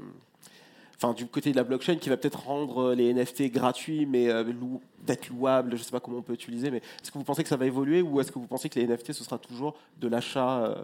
[0.96, 4.44] enfin du côté de la blockchain qui va peut-être rendre les NFT gratuits, mais euh,
[4.44, 7.24] lou- peut-être louables, je ne sais pas comment on peut utiliser, mais est-ce que vous
[7.24, 9.38] pensez que ça va évoluer ou est-ce que vous pensez que les NFT ce sera
[9.38, 10.76] toujours de l'achat, euh,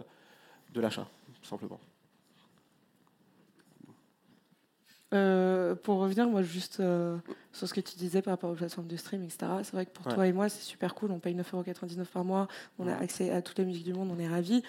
[0.74, 1.06] de l'achat,
[1.42, 1.80] tout simplement?
[5.14, 7.16] Euh, pour revenir, moi, juste euh,
[7.52, 9.46] sur ce que tu disais par rapport aux plateformes de stream, etc.
[9.62, 10.14] C'est vrai que pour Ouais.
[10.14, 11.12] toi et moi, c'est super cool.
[11.12, 12.48] On paye 9,99€ par mois.
[12.78, 14.10] On a accès à toutes les musiques du monde.
[14.12, 14.62] On est ravis.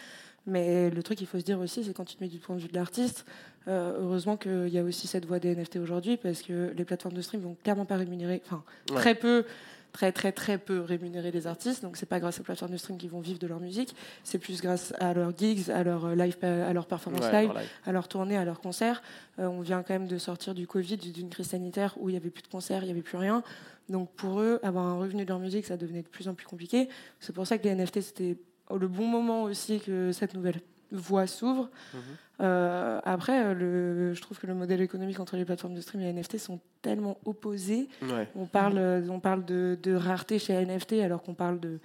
[0.48, 2.56] Mais le truc qu'il faut se dire aussi, c'est quand tu te mets du point
[2.56, 3.26] de vue de l'artiste,
[3.68, 7.16] euh, heureusement qu'il y a aussi cette voie des NFT aujourd'hui, parce que les plateformes
[7.16, 8.96] de stream vont clairement pas rémunérer, enfin, Ouais.
[8.96, 9.44] très peu,
[9.92, 11.82] très très très peu rémunérer les artistes.
[11.84, 14.38] Donc c'est pas grâce aux plateformes de stream qu'ils vont vivre de leur musique, c'est
[14.38, 17.70] plus grâce à leurs gigs, à leur live, à leur performance Ouais, live, leur live.
[17.86, 19.02] à leur tournée, à leurs concerts.
[19.40, 22.18] Euh, on vient quand même de sortir du Covid, d'une crise sanitaire où il n'y
[22.18, 23.44] avait plus de concerts, il n'y avait plus rien.
[23.90, 26.46] Donc pour eux, avoir un revenu de leur musique, ça devenait de plus en plus
[26.48, 26.88] compliqué.
[27.20, 28.38] C'est pour ça que les NFT, c'était
[28.76, 31.70] le bon moment aussi que cette nouvelle voie s'ouvre.
[31.94, 32.00] Mhm.
[32.40, 36.02] Euh, après, euh, le, je trouve que le modèle économique entre les plateformes de stream
[36.02, 37.90] et les NFT sont tellement opposés.
[38.04, 38.28] Ouais.
[38.36, 41.80] On parle, euh, on parle de, de rareté chez NFT alors qu'on parle de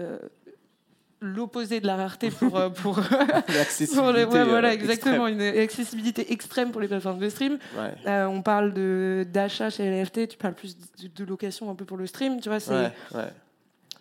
[0.00, 0.18] euh,
[1.20, 2.98] l'opposé de la rareté pour, euh, pour,
[3.48, 7.58] L'accessibilité, pour le- ouais, voilà, exactement, une accessibilité extrême pour les plateformes de stream.
[7.76, 8.24] Ouais.
[8.24, 11.98] On parle de d'achat chez NFT, tu parles plus de, de location un peu pour
[11.98, 13.28] le stream, tu vois, c'est Ouais, ouais.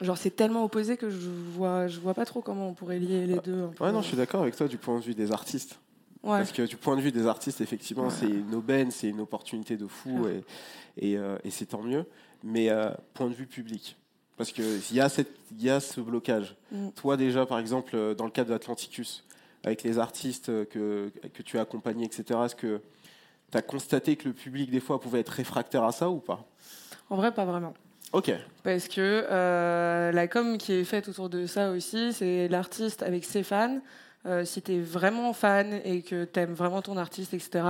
[0.01, 3.25] Genre c'est tellement opposé que je vois je vois pas trop comment on pourrait lier
[3.27, 3.67] les deux.
[3.77, 3.83] peu.
[3.83, 5.79] Ouais, non, je suis d'accord avec toi du point de vue des artistes.
[6.21, 6.39] Ouais.
[6.39, 8.09] Parce que du point de vue des artistes, effectivement, Ouais.
[8.19, 10.43] c'est une aubaine, c'est une opportunité de fou et,
[10.97, 12.05] et, euh, et c'est tant mieux.
[12.43, 13.95] Mais euh, point de vue public,
[14.35, 16.55] parce qu'il y, a cette- y a ce blocage.
[16.73, 16.89] Mm.
[16.95, 19.23] Toi, déjà, par exemple, euh, dans le cadre de Atlanticus,
[19.63, 22.81] avec les artistes que, que tu as accompagnés, etc., est-ce que
[23.51, 26.45] tu as constaté que le public, des fois, pouvait être réfractaire à ça ou pas?
[27.09, 27.73] En vrai, pas vraiment.
[28.11, 28.31] Ok.
[28.63, 33.23] Parce que euh, la com qui est faite autour de ça aussi, c'est l'artiste avec
[33.23, 33.79] ses fans.
[34.25, 37.63] Euh, si tu es vraiment fan et que tu aimes vraiment ton artiste, etc.,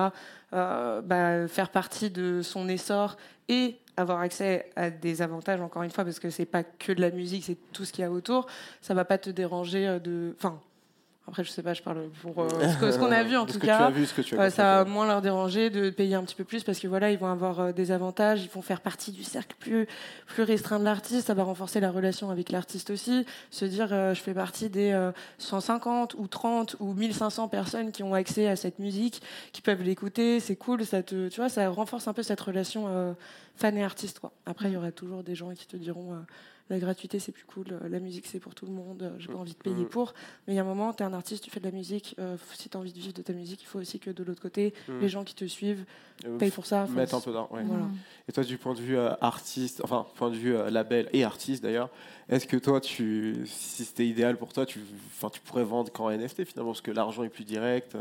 [0.54, 3.18] euh, bah, faire partie de son essor
[3.50, 7.02] et avoir accès à des avantages, encore une fois, parce que c'est pas que de
[7.02, 8.48] la musique, c'est tout ce qu'il y a autour,
[8.82, 10.34] ça va pas te déranger de.
[10.38, 10.60] Enfin,
[11.30, 12.50] Après, je sais pas, je parle pour euh,
[12.92, 13.92] ce qu'on a vu en tout cas.
[13.92, 16.88] vu, Euh, ça va moins leur déranger de payer un petit peu plus parce que
[16.88, 19.88] voilà, ils vont avoir euh, des avantages, ils vont faire partie du cercle plus,
[20.26, 24.16] plus restreint de l'artiste, ça va renforcer la relation avec l'artiste aussi, se dire euh,
[24.16, 28.56] je fais partie des euh, 150 ou 30 ou 1500 personnes qui ont accès à
[28.56, 29.22] cette musique,
[29.54, 33.16] qui peuvent l'écouter, c'est cool, ça te, tu vois, ça renforce un peu cette relation
[33.56, 34.20] fan et artiste.
[34.20, 34.32] Quoi.
[34.48, 36.16] Après, il y aura toujours des gens qui te diront
[36.70, 39.54] la gratuité c'est plus cool, la musique c'est pour tout le monde, j'ai pas envie
[39.54, 39.90] de payer Mm.
[39.90, 40.14] pour.
[40.48, 42.16] Mais il y a un moment, tu es un artiste, tu fais de la musique,
[42.20, 44.24] euh, si tu as envie de vivre de ta musique, il faut aussi que de
[44.24, 45.00] l'autre côté, Mm.
[45.00, 45.86] les gens qui te suivent
[46.26, 46.86] Euh, payent pour ça.
[46.88, 47.50] Mettre un peu d'argent.
[47.56, 47.64] ouais.
[47.64, 47.86] Voilà.
[48.28, 51.24] Et toi, du point de vue euh, artiste, enfin, point de vue euh, label et
[51.24, 51.90] artiste d'ailleurs,
[52.28, 56.10] est-ce que toi, tu, si c'était idéal pour toi, tu, enfin, tu pourrais vendre qu'en
[56.12, 57.96] NFT finalement, parce que l'argent est plus direct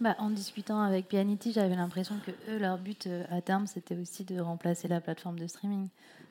[0.00, 3.96] Bah, en discutant avec Pianity, j'avais l'impression que eux, leur but euh, à terme, c'était
[3.96, 5.88] aussi de remplacer la plateforme de streaming.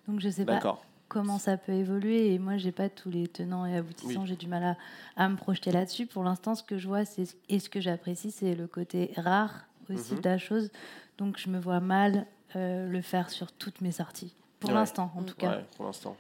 [0.08, 0.86] Donc je sais pas D'accord.
[1.08, 4.28] Comment ça peut évoluer et moi j'ai pas tous les tenants et aboutissants, Oui.
[4.28, 4.78] j'ai du mal à,
[5.24, 6.06] à me projeter là-dessus.
[6.08, 9.66] Pour l'instant, ce que je vois c'est et ce que j'apprécie, c'est le côté rare
[9.94, 10.22] aussi Mhm.
[10.22, 10.72] de la chose.
[11.18, 12.26] Donc je me vois mal
[12.56, 14.34] euh, le faire sur toutes mes sorties.
[14.60, 14.76] Pour Ouais.
[14.78, 15.26] l'instant, en Mm.
[15.26, 15.50] tout cas.
[15.58, 16.16] Ouais, pour l'instant.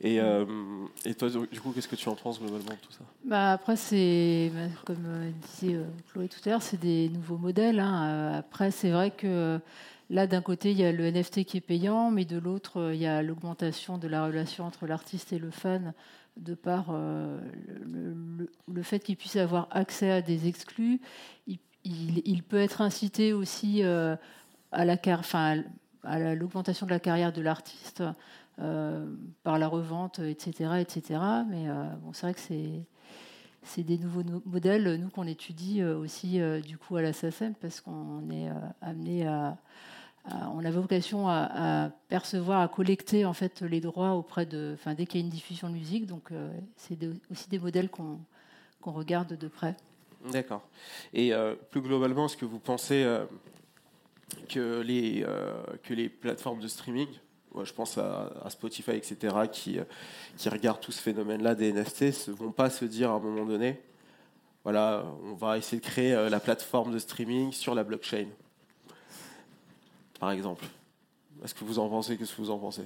[0.00, 0.44] Et, euh,
[1.04, 3.04] et toi, du coup, qu'est-ce que tu en penses globalement de tout ça?
[3.24, 5.30] Bah après, c'est bah, comme euh,
[5.60, 5.78] disait
[6.12, 7.78] Chloé tout à l'heure, c'est des nouveaux modèles.
[7.78, 8.32] hein.
[8.34, 9.58] Après, c'est vrai que euh,
[10.14, 12.94] là, d'un côté, il y a le NFT qui est payant, mais de l'autre, euh,
[12.94, 15.92] il y a l'augmentation de la relation entre l'artiste et le fan
[16.36, 17.40] de par euh,
[18.68, 21.00] le, fait qu'il puisse avoir accès à des exclus.
[21.84, 24.16] Il, peut être incité aussi euh,
[24.72, 24.96] à la
[26.04, 28.02] à la- l'augmentation de la carrière de l'artiste.
[29.42, 31.20] par la revente, etc., etc.
[31.48, 31.66] Mais
[32.02, 32.84] bon, c'est vrai que c'est
[33.64, 37.80] c'est des nouveaux no- modèles, nous, qu'on étudie aussi du coup à la SACEM, parce
[37.80, 38.48] qu'on est
[38.80, 39.56] amené à-
[40.26, 44.72] On avait vocation à, percevoir, à collecter en fait les droits auprès de.
[44.74, 46.98] Enfin, dès qu'il y a une diffusion de musique, donc euh, c'est
[47.30, 48.18] aussi des modèles qu'on
[48.84, 49.76] regarde de près.
[50.32, 50.62] D'accord.
[51.12, 53.26] Et euh, plus globalement, est-ce que vous pensez euh,
[54.48, 57.08] que, les, euh, que plateformes de streaming,
[57.62, 59.84] je pense à, Spotify, etc., qui, euh,
[60.36, 63.44] qui regardent tout ce phénomène-là des NFT, ne vont pas se dire à un moment
[63.44, 63.80] donné,
[64.64, 68.26] voilà, on va essayer de créer euh, la plateforme de streaming sur la blockchain,
[70.20, 70.64] par exemple
[71.44, 72.16] Est-ce que vous en pensez?
[72.16, 72.82] Qu'est-ce que vous en pensez?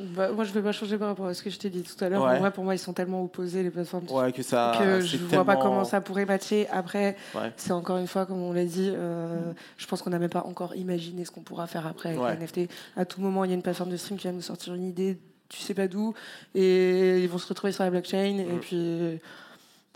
[0.00, 2.02] Bah, moi, je vais pas changer par rapport à ce que je t'ai dit tout
[2.04, 2.24] à l'heure.
[2.24, 2.32] Ouais.
[2.36, 4.06] En vrai, pour moi, ils sont tellement opposés, les plateformes.
[4.10, 4.74] Ouais, que ça.
[4.76, 6.66] que c'est je vois pas tellement- comment ça pourrait matcher.
[6.70, 7.52] Après, Ouais.
[7.56, 10.42] c'est encore une fois, comme on l'a dit, euh, je pense qu'on n'a même pas
[10.46, 12.30] encore imaginé ce qu'on pourra faire après avec Ouais.
[12.32, 12.68] les NFT.
[12.96, 14.82] À tout moment, il y a une plateforme de stream qui va nous sortir une
[14.84, 15.16] idée,
[15.48, 16.12] tu sais pas d'où,
[16.56, 18.58] et ils vont se retrouver sur la blockchain, et Mm.
[18.60, 19.20] puis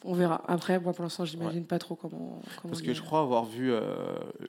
[0.04, 0.42] on verra.
[0.46, 2.40] Après, moi, pour l'instant, j'imagine pas trop comment.
[2.62, 3.82] comment Parce que je crois avoir vu euh,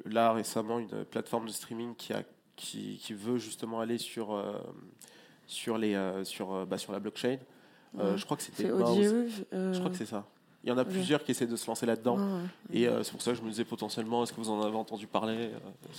[0.06, 2.24] là récemment une plateforme de streaming qui, a,
[2.56, 4.54] qui, qui veut justement aller sur, euh,
[5.48, 7.38] sur, les, euh, sur, bah, sur la blockchain.
[7.98, 8.18] Euh, Ouais.
[8.18, 10.24] je crois que c'était euh, Je crois que c'est ça.
[10.64, 12.18] Il y en a plusieurs qui essaient de se lancer là-dedans.
[12.18, 12.40] ouais, ouais.
[12.82, 14.76] Et euh, c'est pour ça que je me disais potentiellement, est-ce que vous en avez
[14.76, 15.50] entendu parler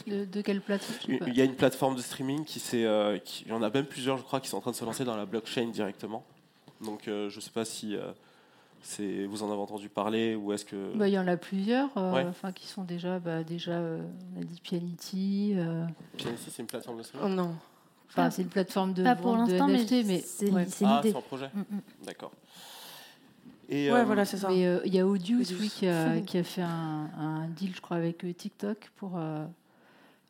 [0.05, 1.19] que- De, de quelle plateforme.
[1.27, 2.85] Il y a une plateforme de streaming qui s'est.
[2.85, 4.85] euh, il y en a même plusieurs, je crois, qui sont en train de se
[4.85, 6.25] lancer dans la blockchain directement.
[6.85, 8.13] Donc euh, je ne sais pas si euh,
[8.83, 10.97] c'est, vous en avez entendu parler ou est-ce que.
[10.97, 12.25] Bah, Il y en a plusieurs, euh, Ouais.
[12.27, 14.03] enfin, qui sont déjà, bah, déjà euh,
[14.37, 15.53] on a dit Pianity.
[15.57, 15.85] euh,
[16.19, 17.55] Genesis, c'est une plateforme de Oh streaming non.
[18.09, 20.67] Enfin, Pas- c'est une plateforme de Pas pour l'instant, mais c'est ouais.
[20.69, 21.81] c'est Ah, projet Mm, mm.
[22.07, 22.33] D'accord.
[23.69, 24.49] Et, Ouais, euh, voilà, c'est ça.
[24.49, 25.61] Mais euh, il y a Audius, Audius.
[25.61, 29.13] oui, qui, a, qui a fait un, un deal, je crois, avec TikTok pour.
[29.17, 29.45] euh,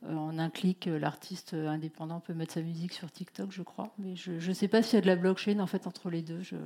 [0.08, 3.90] en un clic, l'artiste indépendant peut mettre sa musique sur TikTok, je crois.
[3.98, 6.22] Mais je ne sais pas s'il y a de la blockchain en fait entre les
[6.22, 6.40] deux.
[6.40, 6.56] Je...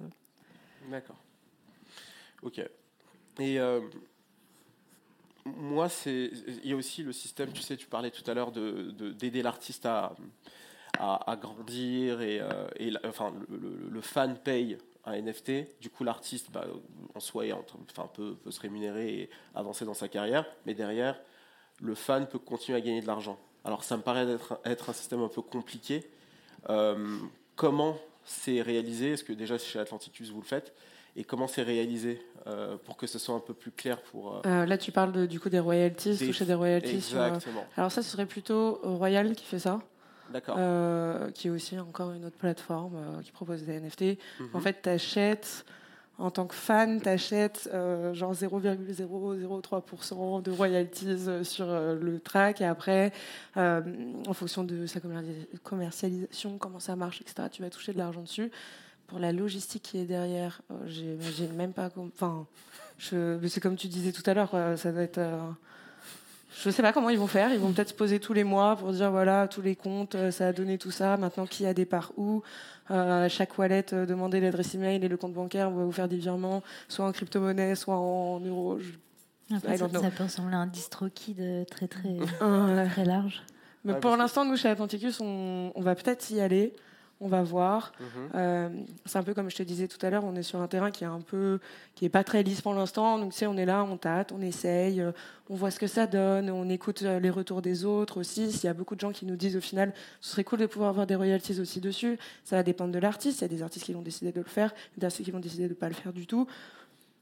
[0.89, 1.17] D'accord.
[2.45, 2.61] Ok.
[3.41, 3.81] Et euh,
[5.45, 6.31] moi, c'est
[6.63, 7.53] il y a aussi le système.
[7.53, 10.15] Tu sais, tu parlais tout à l'heure de de- d'aider l'artiste à,
[10.99, 15.81] à grandir et, euh, et enfin le, fan paye un NFT.
[15.81, 16.67] Du coup, l'artiste, bah,
[17.15, 20.47] en soi, est enfin, peut, peut se rémunérer et avancer dans sa carrière.
[20.67, 21.21] Mais derrière,
[21.83, 23.39] le fan peut continuer à gagner de l'argent.
[23.65, 26.09] Alors, ça me paraît être, être un système un peu compliqué.
[26.71, 27.19] Euh,
[27.57, 29.13] comment c'est réalisé?
[29.13, 30.75] Est-ce que déjà chez Atlanticus vous le faites?
[31.17, 34.37] Et comment c'est réalisé euh, pour que ce soit un peu plus clair pour.
[34.37, 37.01] euh, Euh, là, tu parles de- du coup des royalties, Des- toucher des royalties.
[37.01, 37.65] sur, Exactement.
[37.77, 39.81] Alors ça, ce serait plutôt Royal qui fait ça.
[40.33, 40.57] D'accord.
[40.59, 44.19] euh, qui est aussi encore une autre plateforme qui propose des NFT.
[44.41, 44.49] Mhm.
[44.55, 45.65] En fait, tu achètes,
[46.19, 47.69] en tant que fan, tu achètes
[48.15, 53.13] genre 0,003% de royalties sur le track et après,
[53.57, 58.23] en fonction de sa commerci- commercialisation, comment ça marche, etc., tu vas toucher de l'argent
[58.23, 58.51] dessus.
[59.15, 61.89] Pour la logistique qui est derrière, euh, j'imagine même pas.
[61.97, 62.47] Enfin,
[62.99, 65.19] c'est comme tu disais tout à l'heure, ça doit être.
[65.19, 65.39] euh,
[66.61, 67.53] Je sais pas comment ils vont faire.
[67.53, 70.33] Ils vont peut-être se poser tous les mois pour dire voilà, tous les comptes, euh,
[70.33, 71.17] ça a donné tout ça.
[71.17, 72.43] Maintenant, qui a des parts où
[72.91, 75.71] euh, Chaque wallet, euh, demandez l'adresse email et le compte bancaire.
[75.71, 78.81] On va vous faire des virements, soit en crypto-monnaie, soit en euros.
[78.81, 82.17] Je- Après, I ça, peut ressembler à un DistroKid euh, très très
[82.91, 83.45] très large.
[83.85, 86.75] Mais Ouais, pour que- l'instant, nous, chez Atlanticus, on, on va peut-être y aller.
[87.25, 87.93] On va voir.
[87.99, 88.07] Mhm.
[88.35, 88.69] Euh,
[89.07, 90.91] c'est un peu comme je te disais tout à l'heure, on est sur un terrain
[90.91, 91.59] qui est un peu,
[91.95, 93.19] qui est pas très lisse pour l'instant.
[93.19, 95.11] Donc tu sais, on est là, on tâte, on essaye, euh,
[95.49, 98.53] on voit ce que ça donne, on écoute euh, les retours des autres aussi.
[98.53, 100.67] S'il y a beaucoup de gens qui nous disent au final, ce serait cool de
[100.67, 102.19] pouvoir avoir des royalties aussi dessus.
[102.45, 103.41] Ça va dépendre de l'artiste.
[103.41, 105.41] Il y a des artistes qui vont décider de le faire, des artistes qui vont
[105.41, 106.47] décider de ne pas le faire du tout.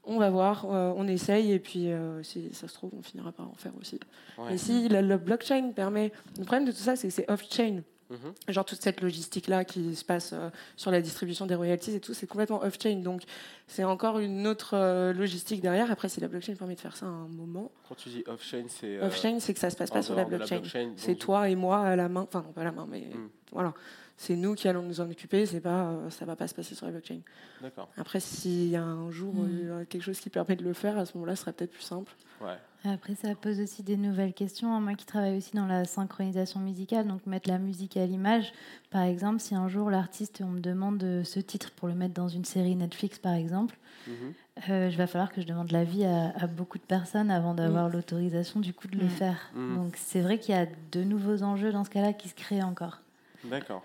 [0.03, 1.87] On va voir, euh, on essaye et puis
[2.23, 4.01] si ça se trouve, on finira par en faire aussi.
[4.37, 4.55] Ouais.
[4.55, 7.83] Et si la, la blockchain permet, le problème de tout ça, c'est que c'est off-chain.
[8.09, 8.33] Mhm.
[8.49, 12.13] Genre toute cette logistique-là qui se passe euh, sur la distribution des royalties et tout,
[12.13, 12.97] c'est complètement off-chain.
[13.01, 13.23] Donc
[13.67, 15.89] c'est encore une autre euh, logistique derrière.
[15.91, 18.65] Après, si la blockchain permet de faire ça à un moment, Quand tu dis off-chain,
[18.67, 18.97] c'est.
[18.97, 20.61] euh, off-chain, c'est que ça se passe pas sur la blockchain.
[20.97, 22.21] C'est toi et moi à la main.
[22.21, 23.29] Enfin, non, pas à la main, mais Mm.
[23.51, 23.73] voilà.
[24.15, 25.45] C'est nous qui allons nous en occuper.
[25.47, 27.19] C'est pas, euh, ça va pas se passer sur la blockchain.
[27.61, 27.89] D'accord.
[27.97, 29.49] Après, s'il y a un jour Mm.
[29.63, 31.81] euh, quelque chose qui permet de le faire, à ce moment-là, ce sera peut-être plus
[31.81, 32.11] simple.
[32.39, 32.57] Ouais.
[32.85, 34.67] Après, ça pose aussi des nouvelles questions.
[34.81, 38.51] Moi qui travaille aussi dans la synchronisation musicale, donc mettre la musique à l'image.
[38.91, 42.13] Par exemple, si un jour l'artiste, on me demande euh, ce titre pour le mettre
[42.13, 44.33] dans une série Netflix, par exemple, Mhm.
[44.69, 47.87] euh, je va falloir que je demande l'avis à, à beaucoup de personnes avant d'avoir
[47.87, 49.09] l'autorisation du coup de le Mm.
[49.09, 49.39] faire.
[49.55, 49.75] Mm.
[49.75, 52.63] Donc c'est vrai qu'il y a de nouveaux enjeux dans ce cas-là qui se créent
[52.63, 52.97] encore.
[53.45, 53.81] D'accord.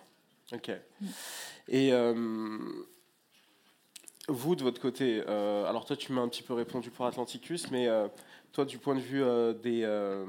[0.53, 0.72] Ok.
[1.68, 2.59] Et euh,
[4.28, 7.70] vous, de votre côté, euh, alors toi, tu m'as un petit peu répondu pour Atlanticus,
[7.70, 8.09] mais euh,
[8.59, 10.25] toi, du point de vue euh, des, euh,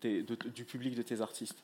[0.00, 1.62] des- de- du public de tes artistes,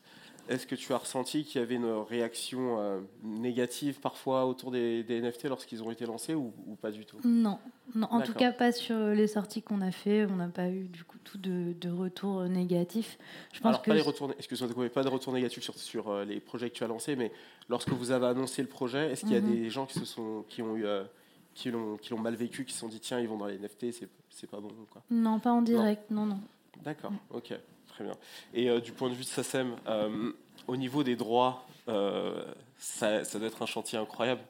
[0.48, 5.02] est-ce que tu as ressenti qu'il y avait une réaction euh, négative parfois autour des,
[5.02, 7.16] des NFT lorsqu'ils ont été lancés ou, ou pas du tout?
[7.24, 7.58] Non,
[7.96, 10.24] non en tout cas pas sur les sorties qu'on a fait.
[10.26, 13.18] On n'a pas eu du coup tout de, de retours négatifs.
[13.52, 16.38] Je pense Alors, que pas les retours, excuse-moi, pas de retour négatif sur, sur les
[16.38, 17.32] projets que tu as lancés, mais
[17.68, 19.52] lorsque vous avez annoncé le projet, est-ce qu'il y a Mhm.
[19.52, 21.02] des gens qui se sont, qui ont eu, euh,
[21.58, 23.86] qui l'ont, mal vécu, qui se sont dit tiens, ils vont dans les NFT,
[24.30, 25.02] c'est, pas bon, quoi.
[25.10, 26.10] non, pas en direct.
[26.10, 26.38] Non, non.
[26.84, 27.52] D'accord, ok,
[27.88, 28.14] très bien.
[28.54, 30.32] Et euh, du point de vue de SACEM, euh,
[30.68, 32.44] au niveau des droits, euh,
[32.76, 34.42] ça, ça doit être un chantier incroyable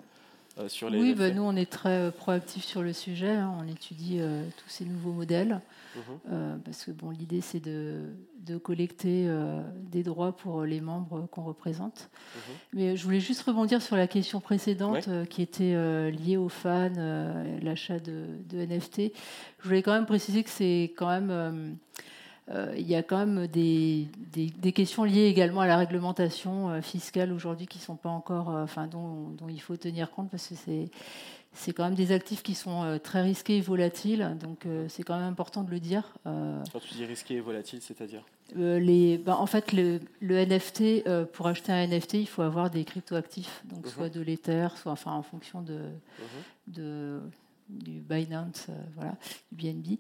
[0.66, 3.30] sur les Oui, bah, nous on est très euh, proactifs sur le sujet.
[3.30, 3.54] hein.
[3.62, 5.60] On étudie euh, tous ces nouveaux modèles
[5.96, 6.02] Mhm.
[6.32, 8.02] euh, parce que bon, l'idée c'est de,
[8.44, 12.10] de collecter euh, des droits pour les membres qu'on représente.
[12.34, 12.40] Mhm.
[12.74, 15.08] Mais je voulais juste rebondir sur la question précédente Ouais.
[15.08, 19.12] euh, qui était euh, liée aux fans, euh, l'achat de, de NFT.
[19.60, 21.72] Je voulais quand même préciser que c'est quand même euh, euh,
[22.76, 26.80] il y a quand même des, des, des questions liées également à la réglementation euh,
[26.80, 30.48] fiscale aujourd'hui qui sont pas encore, euh, enfin dont, dont il faut tenir compte parce
[30.48, 30.90] que c'est
[31.54, 35.02] c'est quand même des actifs qui sont euh, très risqués et volatiles, donc euh, c'est
[35.02, 36.14] quand même important de le dire.
[36.26, 38.22] Euh, Quand tu dis risqué et volatile, c'est-à-dire?
[38.56, 42.42] Euh, les, ben, en fait, le, le NFT, euh, pour acheter un NFT, il faut
[42.42, 43.90] avoir des cryptoactifs, donc Mhm.
[43.92, 46.74] soit de l'Ether, soit enfin en fonction de, Mhm.
[46.74, 47.20] de
[47.68, 49.14] du Binance, euh, voilà,
[49.52, 49.86] du BNB.
[49.86, 49.96] Mhm.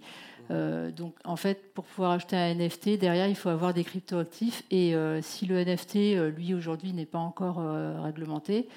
[0.50, 4.62] Euh, donc, en fait, pour pouvoir acheter un NFT, derrière, il faut avoir des cryptoactifs.
[4.70, 7.58] Et euh, si le NFT, lui, aujourd'hui, n'est pas encore
[8.02, 8.68] réglementé,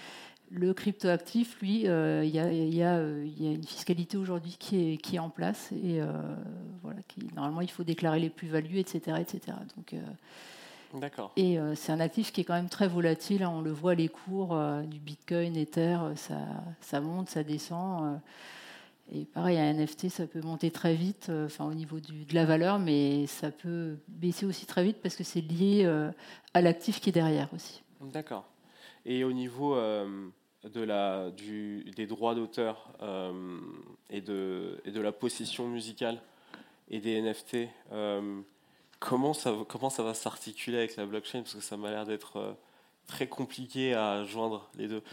[0.53, 4.57] le cryptoactif, lui, il y, a, il y a, il y a une fiscalité aujourd'hui
[4.59, 5.71] qui est, qui est en place.
[5.71, 6.01] Et
[6.83, 9.17] voilà, qui, normalement, il faut déclarer les plus-values, etc.
[9.21, 9.55] etc.
[9.77, 9.95] Donc,
[10.93, 11.31] D'accord.
[11.37, 13.43] et euh, c'est un actif qui est quand même très volatile.
[13.43, 13.51] hein.
[13.53, 16.37] On le voit, les cours euh, du Bitcoin, Ether, ça,
[16.81, 18.03] ça monte, ça descend.
[18.03, 18.17] euh.
[19.13, 22.45] Et pareil, un NFT, ça peut monter très vite, euh, enfin au niveau de la
[22.45, 26.09] valeur, mais ça peut baisser aussi très vite parce que c'est lié euh,
[26.53, 27.83] à l'actif qui est derrière aussi.
[27.99, 28.45] D'accord.
[29.05, 30.29] Et au niveau euh,
[30.63, 32.93] des droits d'auteur
[34.09, 36.21] et, de, la possession musicale
[36.89, 37.67] et des NFT,
[38.99, 41.41] comment, ça, va s'articuler avec la blockchain?
[41.41, 42.55] Parce que ça m'a l'air d'être
[43.07, 45.03] très compliqué à joindre les deux.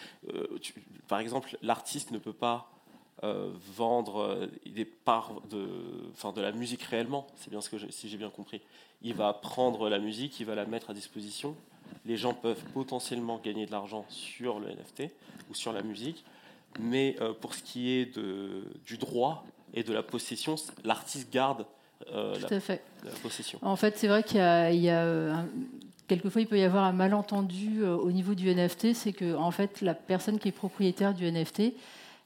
[1.09, 2.78] Par exemple, l'artiste ne peut pas
[3.25, 5.67] euh, vendre euh, des parts de,
[6.13, 8.61] enfin, de la musique réellement, c'est bien ce que si j'ai bien compris.
[9.03, 11.55] Il va prendre la musique, il va la mettre à disposition
[12.05, 15.11] les gens peuvent potentiellement gagner de l'argent sur le NFT
[15.51, 16.23] ou sur la musique,
[16.79, 21.65] mais euh, pour ce qui est de, du droit et de la possession, l'artiste garde
[22.13, 22.83] euh, Tout la, à fait.
[23.05, 23.59] la possession.
[23.63, 25.03] En fait, c'est vrai qu'il y a, il y a,
[25.35, 25.49] un-
[26.09, 29.81] quelquefois il peut y avoir un malentendu au niveau du NFT, c'est que en fait
[29.81, 31.73] la personne qui est propriétaire du NFT,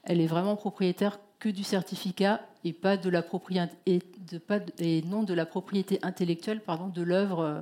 [0.05, 4.00] elle est vraiment propriétaire que du certificat et pas de la propriété et,
[4.30, 7.61] de, pas de- et non de la propriété intellectuelle pardon de l'œuvre euh,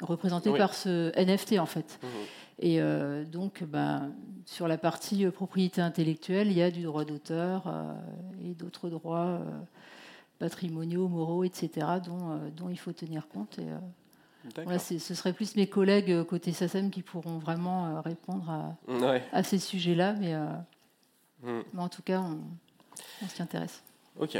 [0.00, 0.58] représentée Oui.
[0.58, 1.98] par ce NFT en fait.
[2.02, 2.08] Mhm.
[2.60, 4.10] Et euh, donc, ben,
[4.44, 7.94] sur la partie euh, propriété intellectuelle, il y a du droit d'auteur euh,
[8.44, 9.40] et d'autres droits.
[9.40, 9.44] euh,
[10.38, 13.58] patrimoniaux, moraux, etc., dont, dont il faut tenir compte.
[13.58, 13.66] Et,
[14.62, 19.20] voilà, ce serait plus mes collègues côté SACEM qui pourront vraiment répondre à, Ouais.
[19.32, 20.34] à ces sujets-là, mais,
[21.44, 21.64] euh, Mm.
[21.72, 22.40] mais en tout cas, on,
[23.22, 23.82] on s'y intéresse.
[24.18, 24.36] Ok.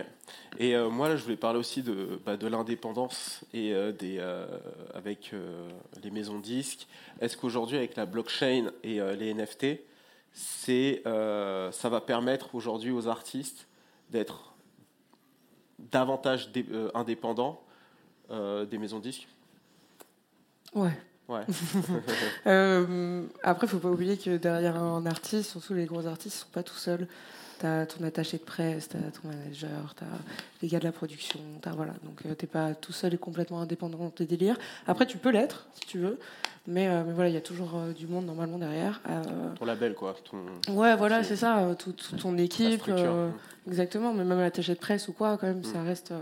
[0.59, 4.17] Et euh, moi, là, je voulais parler aussi de, bah, de l'indépendance et euh, des,
[4.19, 4.47] euh,
[4.95, 5.69] avec euh,
[6.03, 6.89] les maisons de disques.
[7.21, 9.79] Est-ce qu'aujourd'hui, avec la blockchain et euh, les NFT,
[10.33, 13.69] c'est, euh, ça va permettre aujourd'hui aux artistes
[14.11, 14.55] d'être
[15.79, 17.63] davantage dé- euh, indépendants
[18.31, 19.29] euh, des maisons de disques?
[20.75, 20.93] Ouais.
[21.29, 21.41] Ouais.
[22.47, 26.53] Euh, après, faut pas oublier que derrière un artiste, surtout les gros artistes, ils sont
[26.53, 27.07] pas tout seuls.
[27.59, 30.07] T'as ton attaché de presse, t'as ton manager, t'as
[30.63, 31.93] les gars de la production, t'as voilà.
[32.05, 34.57] Donc euh, t'es pas tout seul et complètement indépendant dans tes délires.
[34.87, 36.21] Après, tu peux l'être si tu veux,
[36.69, 39.01] mais, euh, mais voilà, il y a toujours euh, du monde normalement derrière.
[39.11, 39.23] Euh,
[39.59, 40.15] Ton label, quoi.
[40.31, 41.59] Ton, ouais, voilà, C'est- ça.
[41.59, 42.89] euh, tout- tout ton équipe,
[43.67, 44.15] exactement.
[44.15, 46.13] Mais même l'attaché de presse ou quoi, quand même, ça reste.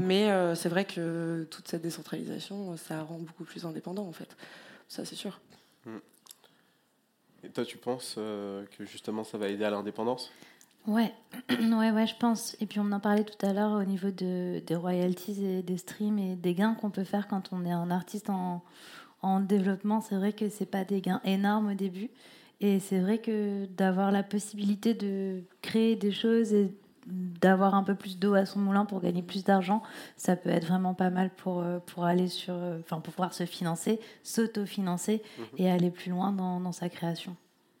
[0.00, 4.12] Mais euh, c'est vrai que toute cette décentralisation, euh, ça rend beaucoup plus indépendant en
[4.12, 4.36] fait.
[4.88, 5.40] Ça, c'est sûr.
[7.44, 10.30] Et toi, tu penses euh, que justement, ça va aider à l'indépendance?
[10.86, 11.14] Ouais,
[11.50, 12.56] ouais, ouais, je pense.
[12.60, 15.76] Et puis on en parlait tout à l'heure au niveau de, des royalties et des
[15.76, 18.62] streams et des gains qu'on peut faire quand on est un artiste en,
[19.22, 20.00] en développement.
[20.00, 22.10] C'est vrai que c'est pas des gains énormes au début.
[22.60, 26.72] Et c'est vrai que d'avoir la possibilité de créer des choses et
[27.08, 29.82] d'avoir un peu plus d'eau à son moulin pour gagner plus d'argent,
[30.16, 33.34] ça peut être vraiment pas mal pour, euh, pour aller sur, euh, enfin pour pouvoir
[33.34, 35.22] se financer, s'auto-financer
[35.56, 37.36] et aller plus loin dans, dans sa création.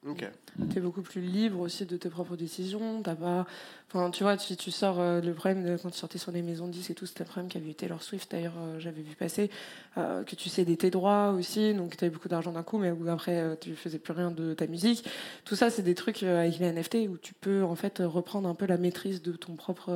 [0.08, 0.24] Ok.
[0.72, 3.02] tu es beaucoup plus libre aussi de tes propres décisions.
[3.02, 3.46] T'as pas,
[3.88, 6.42] enfin, tu vois, si tu sors euh, le problème de, quand tu sortais sur les
[6.42, 8.30] maisons de disques et tout, c'était le problème qu'avait eu Taylor Swift.
[8.30, 9.50] D'ailleurs, euh, j'avais vu passer
[9.98, 12.92] euh, que tu cédais tes droits aussi, donc tu avais beaucoup d'argent d'un coup, mais
[13.08, 15.04] après tu faisais plus rien de ta musique.
[15.44, 18.54] Tout ça, c'est des trucs avec les NFT où tu peux en fait reprendre un
[18.54, 19.86] peu la maîtrise de ton propre,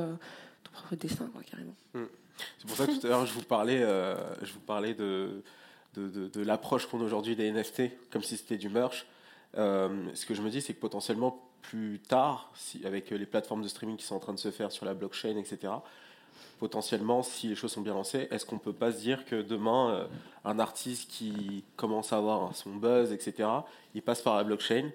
[0.63, 1.75] ton propre destin, quoi, carrément.
[2.57, 5.43] C'est pour ça que tout à l'heure, je vous parlais, je vous parlais de,
[5.95, 9.05] de, de- de l'approche qu'on a aujourd'hui des NFT, comme si c'était du merch.
[9.57, 13.61] Euh, ce que je me dis, c'est que potentiellement, plus tard, si, avec les plateformes
[13.61, 15.73] de streaming qui sont en train de se faire sur la blockchain, etc.,
[16.59, 19.89] potentiellement, si les choses sont bien lancées, est-ce qu'on peut pas se dire que demain,
[19.91, 20.05] euh,
[20.45, 23.49] un artiste qui commence à avoir son buzz, etc.,
[23.95, 24.89] il passe par la blockchain,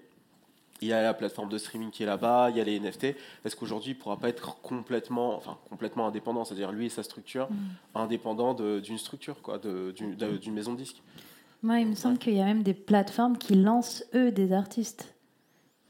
[0.81, 3.17] il y a la plateforme de streaming qui est là-bas, il y a les NFT.
[3.45, 7.03] Est-ce qu'aujourd'hui, il ne pourra pas être complètement, enfin, complètement indépendant, c'est-à-dire lui et sa
[7.03, 7.49] structure,
[7.97, 11.03] indépendant de- d'une structure, quoi, d'une maison de disques?
[11.63, 15.15] Moi, il me semble qu'il y a même des plateformes qui lancent, eux, des artistes.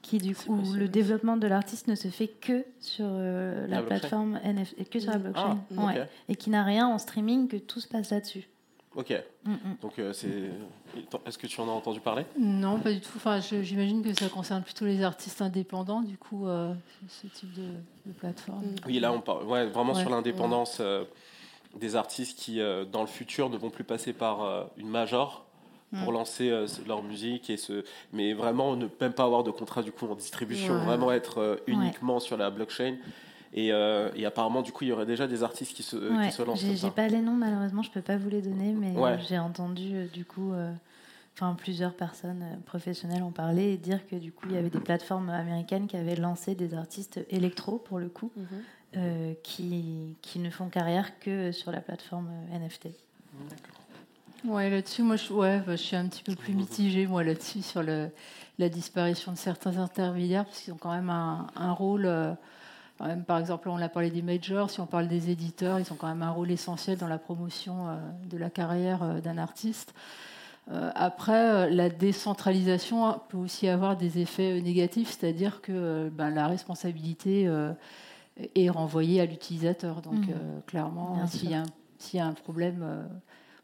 [0.01, 3.77] Qui, du coup, possible le développement de l'artiste ne se fait que sur euh, la,
[3.77, 3.87] La blockchain.
[3.99, 5.59] plateforme NFT, que sur la blockchain.
[5.77, 6.01] Ah, Ouais.
[6.01, 6.09] ok.
[6.31, 8.49] Et qui n'a rien en streaming, que tout se passe là-dessus.
[8.95, 9.13] Ok,
[9.45, 9.57] Mm, mm.
[9.83, 10.51] donc euh, c'est.
[11.27, 12.25] Est-ce que tu en as entendu parler?
[12.39, 13.11] Non, pas du tout.
[13.17, 16.73] Enfin, j'imagine que ça concerne plutôt les artistes indépendants, du coup, euh,
[17.09, 17.67] ce type de,
[18.07, 18.65] de plateforme.
[18.65, 18.75] Mm.
[18.87, 20.01] Oui, là, on parle ouais, vraiment Ouais.
[20.01, 21.05] sur l'indépendance euh,
[21.79, 25.45] des artistes qui, euh, dans le futur, ne vont plus passer par euh, une major
[25.91, 26.15] pour Mm.
[26.15, 27.83] lancer euh, leur musique et ce
[28.13, 30.85] mais vraiment ne même pas avoir de contrat du coup en distribution Ouais.
[30.85, 32.97] vraiment être euh, uniquement sur la blockchain
[33.55, 36.17] et, euh, et apparemment du coup il y aurait déjà des artistes qui se, euh,
[36.19, 38.75] Ouais, qui se lancent j'ai pas les noms, malheureusement, je peux pas vous les donner,
[38.75, 39.13] mais Ouais.
[39.13, 40.71] euh, j'ai entendu, euh, du coup, euh,
[41.35, 44.69] enfin, plusieurs personnes euh, professionnelles en parler et dire que, du coup, il y avait
[44.69, 48.47] des plateformes américaines qui avaient lancé des artistes électro, pour le coup, Mhm.
[48.97, 52.89] euh, qui, qui ne font carrière que sur la plateforme euh, NFT.
[54.45, 57.63] Ouais, là-dessus, moi, je, ouais, bah, je suis un petit peu plus mitigée, moi, là-dessus,
[57.63, 58.09] sur le,
[58.59, 62.07] la disparition de certains intermédiaires, parce qu'ils ont quand même un, un rôle.
[62.07, 62.33] euh,
[63.01, 65.97] même, par exemple, on a parlé des majors, si on parle des éditeurs, ils ont
[65.97, 67.97] quand même un rôle essentiel dans la promotion euh,
[68.29, 69.93] de la carrière euh, d'un artiste.
[70.71, 76.11] Euh, après, euh, la décentralisation peut aussi avoir des effets euh, négatifs, c'est-à-dire que euh,
[76.13, 77.73] ben, la responsabilité euh,
[78.55, 80.03] est renvoyée à l'utilisateur.
[80.03, 81.67] Donc, euh, clairement, s'il y, a un-
[81.99, 83.03] s'il y a un problème, euh,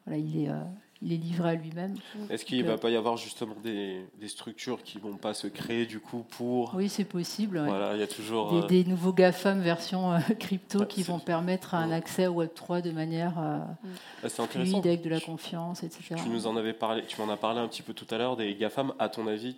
[0.07, 0.55] voilà, il, est, euh,
[1.03, 1.95] il est livré à lui-même.
[2.31, 5.47] Est-ce qu'il ne va pas y avoir justement des, des structures qui vont pas se
[5.47, 7.59] créer du coup pour Oui, c'est possible.
[7.59, 7.67] ouais.
[7.69, 11.19] voilà il y a toujours Des, euh, des nouveaux GAFAM version euh, crypto qui vont
[11.19, 11.95] permettre un Ouais.
[11.95, 13.59] accès au Web3 de manière euh,
[14.23, 16.17] ah, c'est intéressant fluide, avec de la confiance, etc.
[16.23, 18.37] Tu nous en avais parlé, tu m'en as parlé un petit peu tout à l'heure
[18.37, 18.93] des GAFAM.
[18.99, 19.57] À ton avis,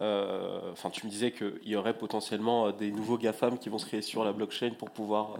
[0.00, 3.78] euh, enfin, tu me disais qu'il y aurait potentiellement euh, des nouveaux GAFAM qui vont
[3.78, 5.36] se créer sur la blockchain pour pouvoir.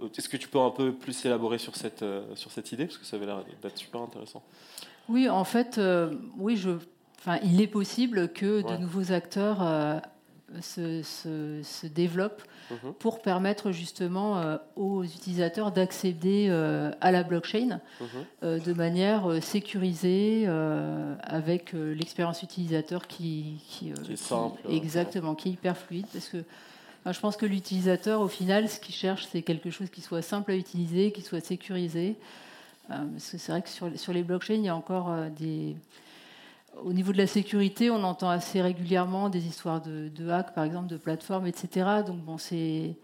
[0.00, 2.86] Euh, Est-ce que tu peux un peu plus élaborer sur cette, euh, sur cette idée?
[2.86, 4.42] Parce que ça avait l'air d'être super intéressant.
[5.08, 6.70] Oui, en fait, euh, oui, je,
[7.42, 8.72] il est possible que Ouais.
[8.72, 9.98] de nouveaux acteurs euh,
[10.60, 12.94] se, se- se développent Mhm.
[12.98, 16.48] pour permettre justement euh, aux utilisateurs d'accéder
[17.00, 18.06] à la blockchain Mhm.
[18.42, 20.48] euh, de manière sécurisée,
[21.22, 26.28] avec l'expérience utilisateur qui, qui, Qui est simple, euh, exactement, qui est hyper fluide, parce
[26.28, 26.38] que
[27.12, 30.50] je pense que l'utilisateur, au final, ce qu'il cherche, c'est quelque chose qui soit simple
[30.52, 32.16] à utiliser, qui soit sécurisé.
[32.90, 35.28] Euh, parce que c'est vrai que sur, sur les blockchains, il y a encore euh,
[35.30, 35.76] des.
[36.84, 40.64] Au niveau de la sécurité, on entend assez régulièrement des histoires de, de hack, par
[40.64, 42.02] exemple, de plateformes, etc.
[42.06, 42.94] Donc bon, c'est.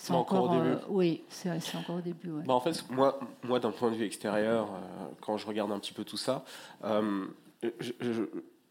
[0.00, 0.74] C'est Encore encore, au début.
[0.76, 2.30] euh, oui, c'est c'est encore au début.
[2.30, 2.44] ouais.
[2.46, 5.78] Bah, en fait, moi, moi d'un point de vue extérieur, euh, quand je regarde un
[5.80, 6.44] petit peu tout ça,
[6.84, 7.26] euh,
[7.80, 8.22] je- je-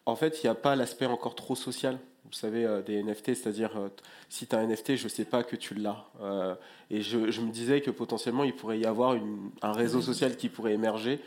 [0.06, 2.00] en fait, il n'y a pas l'aspect encore trop social.
[2.28, 3.88] Vous savez, euh, des NFT, c'est-à-dire, euh,
[4.30, 6.04] si tu as un NFT, je ne sais pas que tu l'as.
[6.22, 6.56] Euh,
[6.92, 10.36] et je, je me disais que potentiellement, il pourrait y avoir une- un réseau social
[10.36, 11.20] qui pourrait émerger,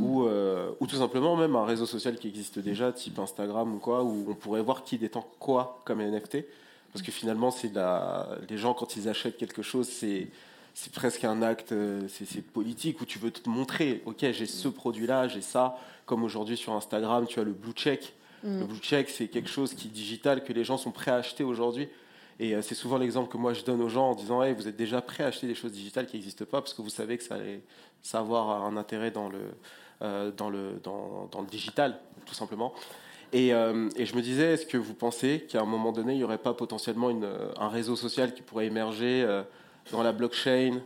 [0.00, 3.78] ou, euh, ou tout simplement même un réseau social qui existe déjà, type Instagram ou
[3.78, 6.44] quoi, où on pourrait voir qui détend quoi comme NFT.
[6.92, 8.26] Parce que finalement, c'est la...
[8.48, 10.28] les gens, quand ils achètent quelque chose, c'est
[10.78, 11.72] c'est presque un acte,
[12.08, 15.78] c'est c'est politique où tu veux te montrer, ok, j'ai ce produit-là, j'ai ça.
[16.04, 18.12] Comme aujourd'hui sur Instagram, tu as le blue check.
[18.44, 21.16] Le blue check, c'est quelque chose qui est digital que les gens sont prêts à
[21.16, 21.88] acheter aujourd'hui.
[22.38, 24.68] Et euh, c'est souvent l'exemple que moi je donne aux gens en disant, hey, vous
[24.68, 27.16] êtes déjà prêts à acheter des choses digitales qui n'existent pas parce que vous savez
[27.16, 27.62] que ça allait
[28.02, 29.40] ça avoir un intérêt dans le,
[30.02, 32.74] euh, dans le, dans, le digital, tout simplement.
[33.32, 36.18] Et, euh, et je me disais, est-ce que vous pensez qu'à un moment donné, il
[36.18, 37.28] n'y aurait pas potentiellement une,
[37.58, 39.26] un réseau social qui pourrait émerger
[39.90, 40.80] dans la blockchain,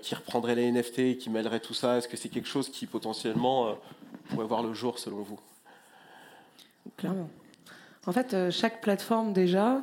[0.00, 1.98] qui reprendrait les NFT, qui mêlerait tout ça?
[1.98, 3.76] Est-ce que c'est quelque chose qui potentiellement
[4.30, 5.38] pourrait voir le jour selon vous?
[6.96, 7.30] Clairement.
[8.06, 9.82] En fait, euh, chaque plateforme déjà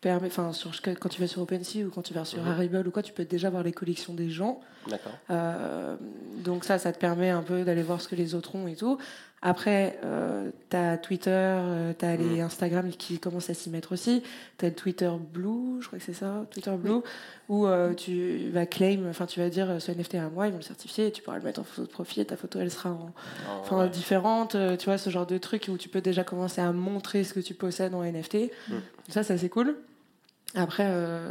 [0.00, 2.46] permet, enfin, sur, quand tu vas sur OpenSea ou quand tu vas sur.
[2.46, 4.60] Harible ou quoi, tu peux déjà voir les collections des gens.
[4.88, 5.12] D'accord.
[5.30, 5.96] Euh,
[6.38, 8.76] donc ça, ça te permet un peu d'aller voir ce que les autres ont et
[8.76, 8.98] tout.
[9.42, 12.44] Après, euh, t'as Twitter, euh, t'as les Mm.
[12.44, 14.22] Instagram qui commencent à s'y mettre aussi.
[14.58, 17.00] T'as Twitter Blue, je crois que c'est ça, Twitter Blue,
[17.48, 20.50] où euh, tu vas claim, enfin tu vas dire euh, ce NFT à moi, ils
[20.50, 22.70] vont le certifier, et tu pourras le mettre en photo de profil, ta photo elle
[22.70, 23.12] sera en,
[23.48, 26.60] Ah, enfin, différentes, euh, tu vois, ce genre de truc où tu peux déjà commencer
[26.60, 28.50] à montrer ce que tu possèdes en NFT.
[28.68, 28.74] Mm.
[29.08, 29.74] Ça, ça c'est cool.
[30.54, 30.84] Après,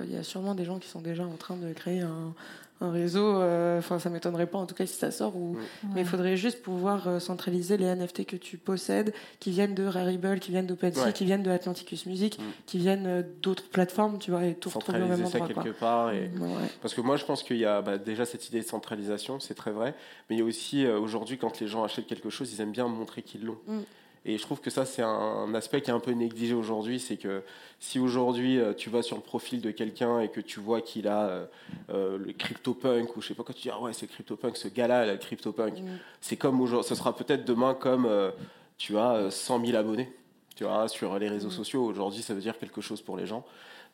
[0.05, 2.33] il y a sûrement des gens qui sont déjà en train de créer un,
[2.81, 3.41] un réseau.
[3.41, 5.35] euh, Enfin, ça m'étonnerait pas en tout cas si ça sort.
[5.35, 5.57] Ou...
[5.95, 9.85] Mais il faudrait juste pouvoir euh, centraliser les NFT que tu possèdes, qui viennent de
[9.85, 11.13] Rarible, qui viennent d'OpenSea, Ouais.
[11.13, 12.43] qui viennent de Atlanticus Music, Mm.
[12.65, 15.63] qui viennent euh, d'autres plateformes, tu vois, et tout retrouver au même Centraliser ça quoi.
[15.63, 16.11] quelque part.
[16.13, 16.29] Et...
[16.39, 16.67] Ouais.
[16.81, 19.55] Parce que moi, je pense qu'il y a bah, déjà cette idée de centralisation, c'est
[19.55, 19.93] très vrai.
[20.29, 22.71] Mais il y a aussi, euh, aujourd'hui, quand les gens achètent quelque chose, ils aiment
[22.71, 23.57] bien montrer qu'ils l'ont.
[23.67, 23.79] Mm.
[24.25, 26.99] Et je trouve que ça, c'est un, aspect qui est un peu négligé aujourd'hui.
[26.99, 27.41] C'est que
[27.79, 31.07] si aujourd'hui, euh, tu vas sur le profil de quelqu'un et que tu vois qu'il
[31.07, 31.45] a euh,
[31.89, 34.67] euh, le CryptoPunk, ou je sais pas quoi, tu dis, ah ouais, c'est CryptoPunk, ce
[34.67, 35.79] gars-là, il a le CryptoPunk.
[35.79, 35.97] Mm.
[36.21, 38.31] C'est comme aujourd'hui, ce sera peut-être demain comme euh,
[38.77, 40.11] tu as euh, 100 000 abonnés.
[40.55, 41.51] Tu vois, sur les réseaux Mm.
[41.51, 43.45] sociaux, aujourd'hui, ça veut dire quelque chose pour les gens.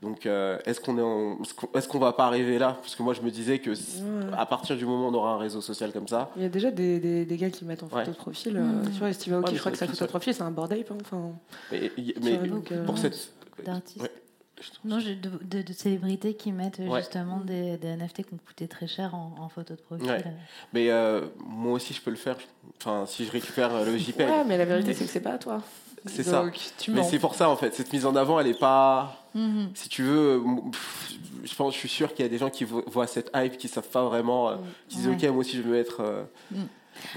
[0.01, 1.37] Donc, euh, est-ce qu'on est, en-
[1.73, 2.77] est-ce qu'on va pas arriver là?
[2.81, 4.25] Parce que moi, je me disais que si- Ouais.
[4.37, 6.49] à partir du moment où on aura un réseau social comme ça, Il y a
[6.49, 8.07] déjà des, des, des gars qui mettent en photo Ouais.
[8.07, 8.57] de profil.
[8.57, 8.91] euh, Mm.
[8.91, 10.47] Tu vois, Steve Aoki, Ouais, mais je crois que sa photo de profil, c'est un
[10.91, 11.31] hein, Enfin,
[11.71, 11.91] mais,
[12.21, 13.01] mais euh, pour Ouais.
[13.01, 13.31] cette
[13.65, 14.01] d'artistes.
[14.01, 14.11] Ouais.
[14.85, 16.99] Non, j'ai de, de- de célébrités qui mettent euh, Ouais.
[16.99, 20.07] justement des, des NFT qui ont coûté très cher en, en photo de profil.
[20.07, 20.23] Ouais.
[20.73, 22.37] Mais euh, moi aussi, je peux le faire.
[22.81, 24.27] Enfin, si je récupère euh, le JPEG.
[24.29, 25.61] ouais, mais la vérité, c'est que c'est pas à toi.
[26.07, 26.45] C'est ça.
[26.77, 27.73] Tu Mais c'est pour ça, en fait.
[27.73, 29.25] Cette mise en avant, elle est pas.
[29.33, 29.69] Mhm.
[29.73, 30.41] Si tu veux,
[31.43, 33.57] je pense, je suis sûr qu'il y a des gens qui vo- voient cette hype,
[33.57, 34.55] qui savent pas vraiment, euh,
[34.87, 35.15] qui disent, Ouais.
[35.15, 36.01] ok, moi aussi, je veux être.
[36.01, 36.23] euh,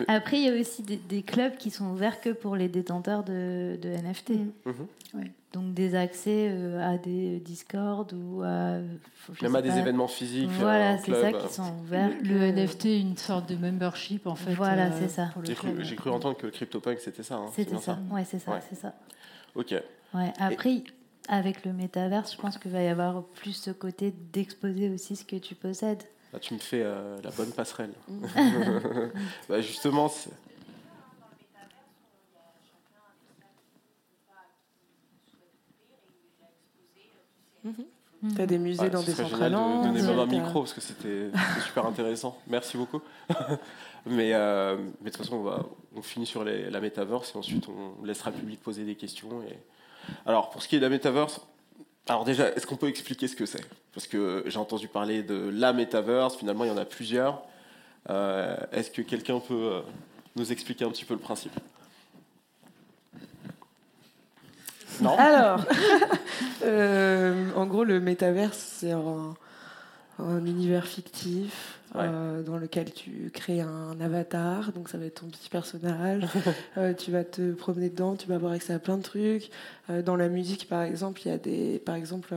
[0.08, 3.22] Après, il y a aussi des, des clubs qui sont ouverts que pour les détenteurs
[3.24, 4.30] de, de NFT.
[4.30, 4.50] Mm.
[4.66, 4.86] mhm.
[5.54, 8.80] Donc des accès euh, à des Discord ou à.
[9.40, 9.76] Même à des pas.
[9.78, 10.50] événements physiques.
[10.50, 11.32] euh, Voilà, c'est ça euh.
[11.32, 12.10] qui sont ouverts.
[12.22, 14.52] Le NFT est une sorte de membership en fait.
[14.52, 15.30] Voilà, euh, c'est ça.
[15.44, 15.54] J'ai
[15.96, 17.36] cru, entendre que le CryptoPunk, c'était ça.
[17.36, 17.98] hein, C'était bien ça.
[18.10, 18.60] Ouais, c'est ça, Ouais.
[18.68, 18.92] c'est ça.
[19.54, 19.74] Ok.
[20.12, 20.32] Ouais.
[20.38, 20.82] Après,
[21.28, 25.24] avec le métaverse, je pense qu'il va y avoir plus ce côté d'exposer aussi ce
[25.24, 26.02] que tu possèdes.
[26.34, 27.92] Là, tu me fais euh, la bonne passerelle.
[29.48, 30.10] Bah, justement,
[37.76, 39.56] c'est- T'as des musées ouais, dans des centres génial de
[39.86, 41.30] donner même un micro parce que c'était
[41.64, 42.36] super intéressant.
[42.48, 43.00] Merci beaucoup.
[44.06, 45.64] mais, euh, mais de toute façon, on, va,
[45.94, 49.28] on finit sur les- la métaverse et ensuite on laissera le public poser des questions.
[49.48, 49.56] Et...
[50.26, 51.40] Alors, pour ce qui est de la métaverse,
[52.08, 53.64] alors déjà, est-ce qu'on peut expliquer ce que c'est?
[53.94, 57.42] Parce que j'ai entendu parler de la métaverse, finalement, il y en a plusieurs.
[58.10, 59.80] Euh, est-ce que quelqu'un peut euh,
[60.34, 61.52] nous expliquer un petit peu le principe?
[65.00, 65.64] Non Alors,
[66.64, 69.34] euh, en gros, le métaverse, c'est un,
[70.18, 75.26] un univers fictif euh, dans lequel tu crées un avatar, donc ça va être ton
[75.28, 76.24] petit personnage.
[76.76, 79.50] Euh, tu vas te promener dedans, tu vas avoir accès à plein de trucs.
[79.90, 82.34] Euh, dans la musique, par exemple, il y a des, par exemple.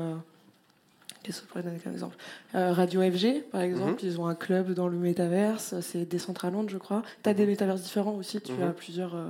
[1.24, 2.16] Qu'est-ce que je pourrais donner comme exemple
[2.56, 6.78] Euh, Radio FG, par exemple, ils ont un club dans le métaverse, c'est Decentraland, je
[6.80, 7.04] crois.
[7.22, 8.64] Tu as des métaverses différents aussi, tu Mhm.
[8.64, 9.14] as plusieurs.
[9.16, 9.30] euh,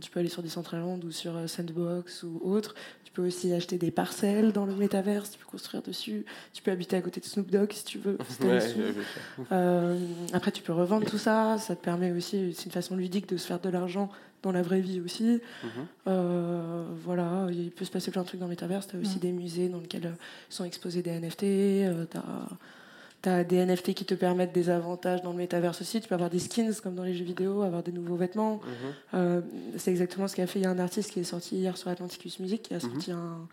[0.00, 2.74] tu peux aller sur Decentraland ou sur euh, Sandbox ou autre.
[3.04, 6.24] Tu peux aussi acheter des parcelles dans le métaverse, tu peux construire dessus.
[6.52, 8.16] Tu peux habiter à côté de Snoop Dogg si tu veux.
[8.28, 8.60] si Ouais.
[9.52, 9.98] Euh,
[10.32, 11.56] après, tu peux revendre tout ça.
[11.58, 14.10] Ça te permet aussi, c'est une façon ludique de se faire de l'argent
[14.42, 15.40] dans la vraie vie aussi.
[15.64, 15.70] Mhm.
[16.06, 18.86] Euh, voilà, il peut se passer plein de trucs dans le métaverse.
[18.86, 19.20] Tu as aussi Mhm.
[19.20, 20.14] des musées dans lesquels
[20.48, 21.42] sont exposés des NFT.
[21.86, 22.04] euh,
[23.28, 26.00] tu as, des NFT qui te permettent des avantages dans le métaverse aussi.
[26.00, 28.54] Tu peux avoir des skins comme dans les jeux vidéo, avoir des nouveaux vêtements.
[28.56, 28.60] Mhm.
[29.14, 29.40] Euh,
[29.76, 30.58] c'est exactement ce qu'a fait.
[30.58, 33.12] Il y a un artiste qui est sorti hier sur Atlanticus Music qui a sorti
[33.12, 33.46] un,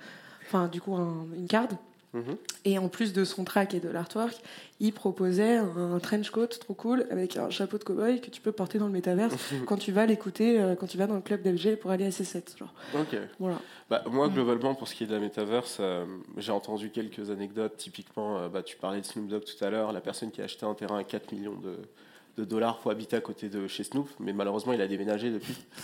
[0.45, 1.71] enfin, du coup, un- une carte.
[2.16, 2.38] Mhm.
[2.63, 4.34] Et en plus de son track et de l'artwork,
[4.80, 8.53] il proposait un trench coat trop cool avec un chapeau de cowboy que tu peux
[8.53, 9.36] porter dans le métaverse
[9.68, 12.09] quand tu vas l'écouter, euh, quand tu vas dans le club d'FG pour aller à
[12.09, 12.57] C7.
[12.57, 12.74] Genre.
[12.93, 13.18] Ok.
[13.39, 13.59] Voilà.
[13.89, 14.34] Bah, moi, Mm.
[14.34, 16.05] globalement, pour ce qui est de la métaverse, euh,
[16.38, 17.76] j'ai entendu quelques anecdotes.
[17.78, 20.45] Typiquement, euh, bah, tu parlais de Snoop Dogg tout à l'heure, la personne qui a
[20.45, 21.78] acheté un terrain à 4 millions de,
[22.38, 25.55] de dollars pour habiter à côté de chez Snoop, mais malheureusement, il a déménagé depuis.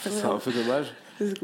[0.00, 0.92] C'est un peu dommage.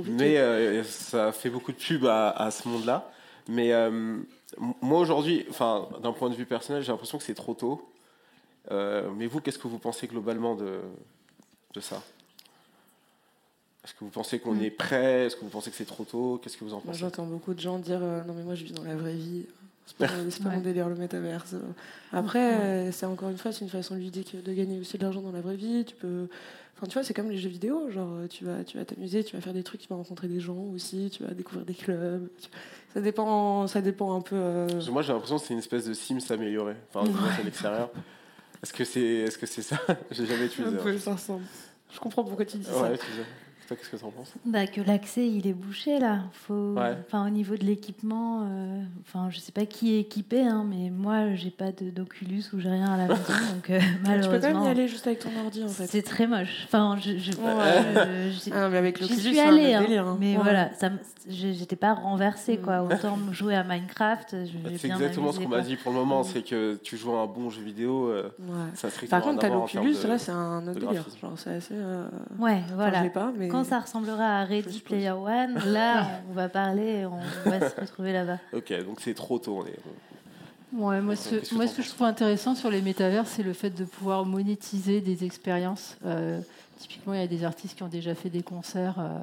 [0.05, 3.11] Mais euh, ça fait beaucoup de pub à, à ce monde-là.
[3.49, 4.19] Mais euh,
[4.81, 7.89] moi, aujourd'hui, enfin, d'un point de vue personnel, j'ai l'impression que c'est trop tôt.
[8.71, 10.81] Euh, mais vous, qu'est-ce que vous pensez globalement de,
[11.75, 12.03] de ça?
[13.85, 14.63] Est-ce que vous pensez qu'on Mm.
[14.63, 15.27] est prêt?
[15.27, 16.39] Est-ce que vous pensez que c'est trop tôt?
[16.43, 16.99] Qu'est-ce que vous en Moi, pensez?
[16.99, 19.47] j'entends beaucoup de gens dire euh, non mais moi je vis dans la vraie vie.
[19.87, 20.63] C'est pas, c'est pas mon Ouais.
[20.63, 21.55] délire le métaverse.
[22.13, 25.33] Après, c'est encore une fois c'est une façon ludique de gagner aussi de l'argent dans
[25.33, 25.85] la vraie vie.
[25.87, 26.29] Tu peux,
[26.81, 27.91] enfin tu vois, c'est comme les jeux vidéo.
[27.91, 30.29] Genre euh, tu vas, tu vas t'amuser, tu vas faire des trucs, tu vas rencontrer
[30.29, 32.29] des gens aussi, tu vas découvrir des clubs.
[32.95, 34.35] Ça dépend, ça dépend un peu.
[34.37, 36.75] euh, que Moi, j'ai l'impression que c'est une espèce de Sims amélioré.
[36.93, 37.91] Enfin, moins, c'est l'extérieur.
[38.63, 39.77] Est-ce que c'est est -ce c'est ça?
[40.11, 40.77] J'ai jamais un utilisé.
[40.77, 41.45] peu, ça ressemble.
[41.93, 42.83] Je comprends pourquoi tu dis hein.
[42.83, 43.05] Ouais, ça.
[43.71, 44.33] Toi, qu'est-ce que tu en penses?
[44.45, 46.23] Bah, que l'accès il est bouché là.
[46.33, 46.97] Faut, Ouais.
[47.07, 50.91] enfin au niveau de l'équipement, euh, enfin je sais pas qui est équipé, hein, mais
[50.91, 53.15] moi j'ai pas d'Oculus ou j'ai rien à la maison,
[53.55, 55.87] donc euh, Tu peux quand même y malheureusement aller juste avec ton ordi en fait.
[55.87, 56.63] c'est très moche.
[56.65, 58.31] Enfin je, je, Ouais.
[58.33, 60.17] je- j'ai- Ah, mais avec l'Oculus, suis c'est un allée, hein, délire, hein.
[60.19, 60.43] mais Ouais.
[60.43, 60.91] voilà, ça,
[61.29, 62.81] j'étais pas renversée quoi.
[62.83, 62.93] Mm.
[62.93, 66.23] Autant jouer à Minecraft, je vais C'est exactement ce qu'on m'a dit pour le moment.
[66.23, 66.25] Mm.
[66.25, 68.09] C'est que tu joues à un bon jeu vidéo.
[68.09, 68.55] euh, Ouais.
[68.75, 71.05] ça Par contre, à t'as l'Oculus, là c'est un autre délire.
[71.37, 71.75] c'est assez.
[71.75, 72.09] euh,
[72.41, 73.05] Ouais, je voilà.
[73.11, 73.47] pas, mais.
[73.49, 74.81] Quand ça ressemblera à Ready.
[74.81, 78.39] Player One, là on va parler, on va se retrouver là-bas.
[78.53, 79.63] Ok, donc c'est trop tôt.
[79.63, 79.79] On est...
[80.73, 83.43] Ouais, moi, ce, que moi, t'en ce que je trouve intéressant sur les métavers, c'est
[83.43, 85.97] le fait de pouvoir monétiser des expériences.
[86.07, 86.41] Euh,
[86.79, 89.19] typiquement, il y a des artistes qui ont déjà fait des concerts euh,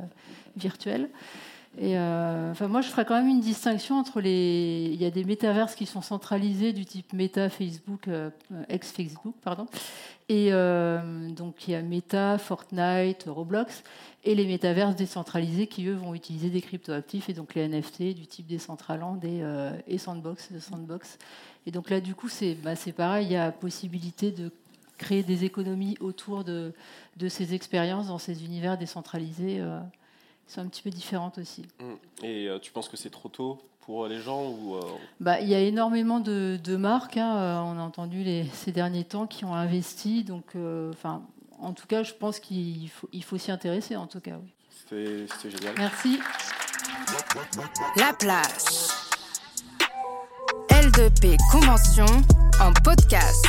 [0.57, 1.09] virtuels.
[1.79, 4.89] Et euh, enfin, moi, je ferais quand même une distinction entre les.
[4.91, 8.31] Il y a des métaverses qui sont centralisés du type Meta, Facebook, euh,
[8.67, 9.67] ex-Facebook, pardon.
[10.27, 13.83] Et euh, donc, il y a Meta, Fortnite, Roblox,
[14.27, 18.27] et les métaverses décentralisés qui, eux, vont utiliser des cryptoactifs, et donc les NFT du
[18.27, 21.17] type Decentraland et, euh, et Sandbox, de Sandbox.
[21.65, 24.51] Et donc là, du coup, c'est bah, pareil, il y a possibilité de
[24.97, 26.73] créer des économies autour de,
[27.15, 29.79] de ces expériences dans ces univers décentralisés euh,
[30.45, 31.63] qui sont un petit peu différentes aussi.
[31.79, 32.25] Mm.
[32.25, 34.81] Et euh, tu penses que c'est trop tôt pour les gens ou euh,
[35.21, 38.73] Bah, il y a énormément de, de marques, hein, euh, on a entendu les, ces
[38.73, 40.25] derniers temps, qui ont investi.
[40.25, 41.23] Donc, euh, enfin,
[41.59, 44.37] en tout cas, je pense qu'il faut, il faut s'y intéresser, en tout cas.
[44.41, 44.53] Oui.
[44.69, 45.75] C'était, génial.
[45.77, 46.19] Merci.
[47.97, 48.89] La place.
[50.69, 52.05] L2P Convention
[52.61, 53.45] en podcast.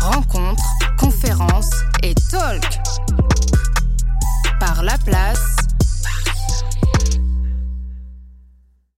[0.00, 0.64] Rencontres,
[0.98, 1.70] conférences
[2.02, 2.80] et talk.
[4.58, 5.61] Par la place.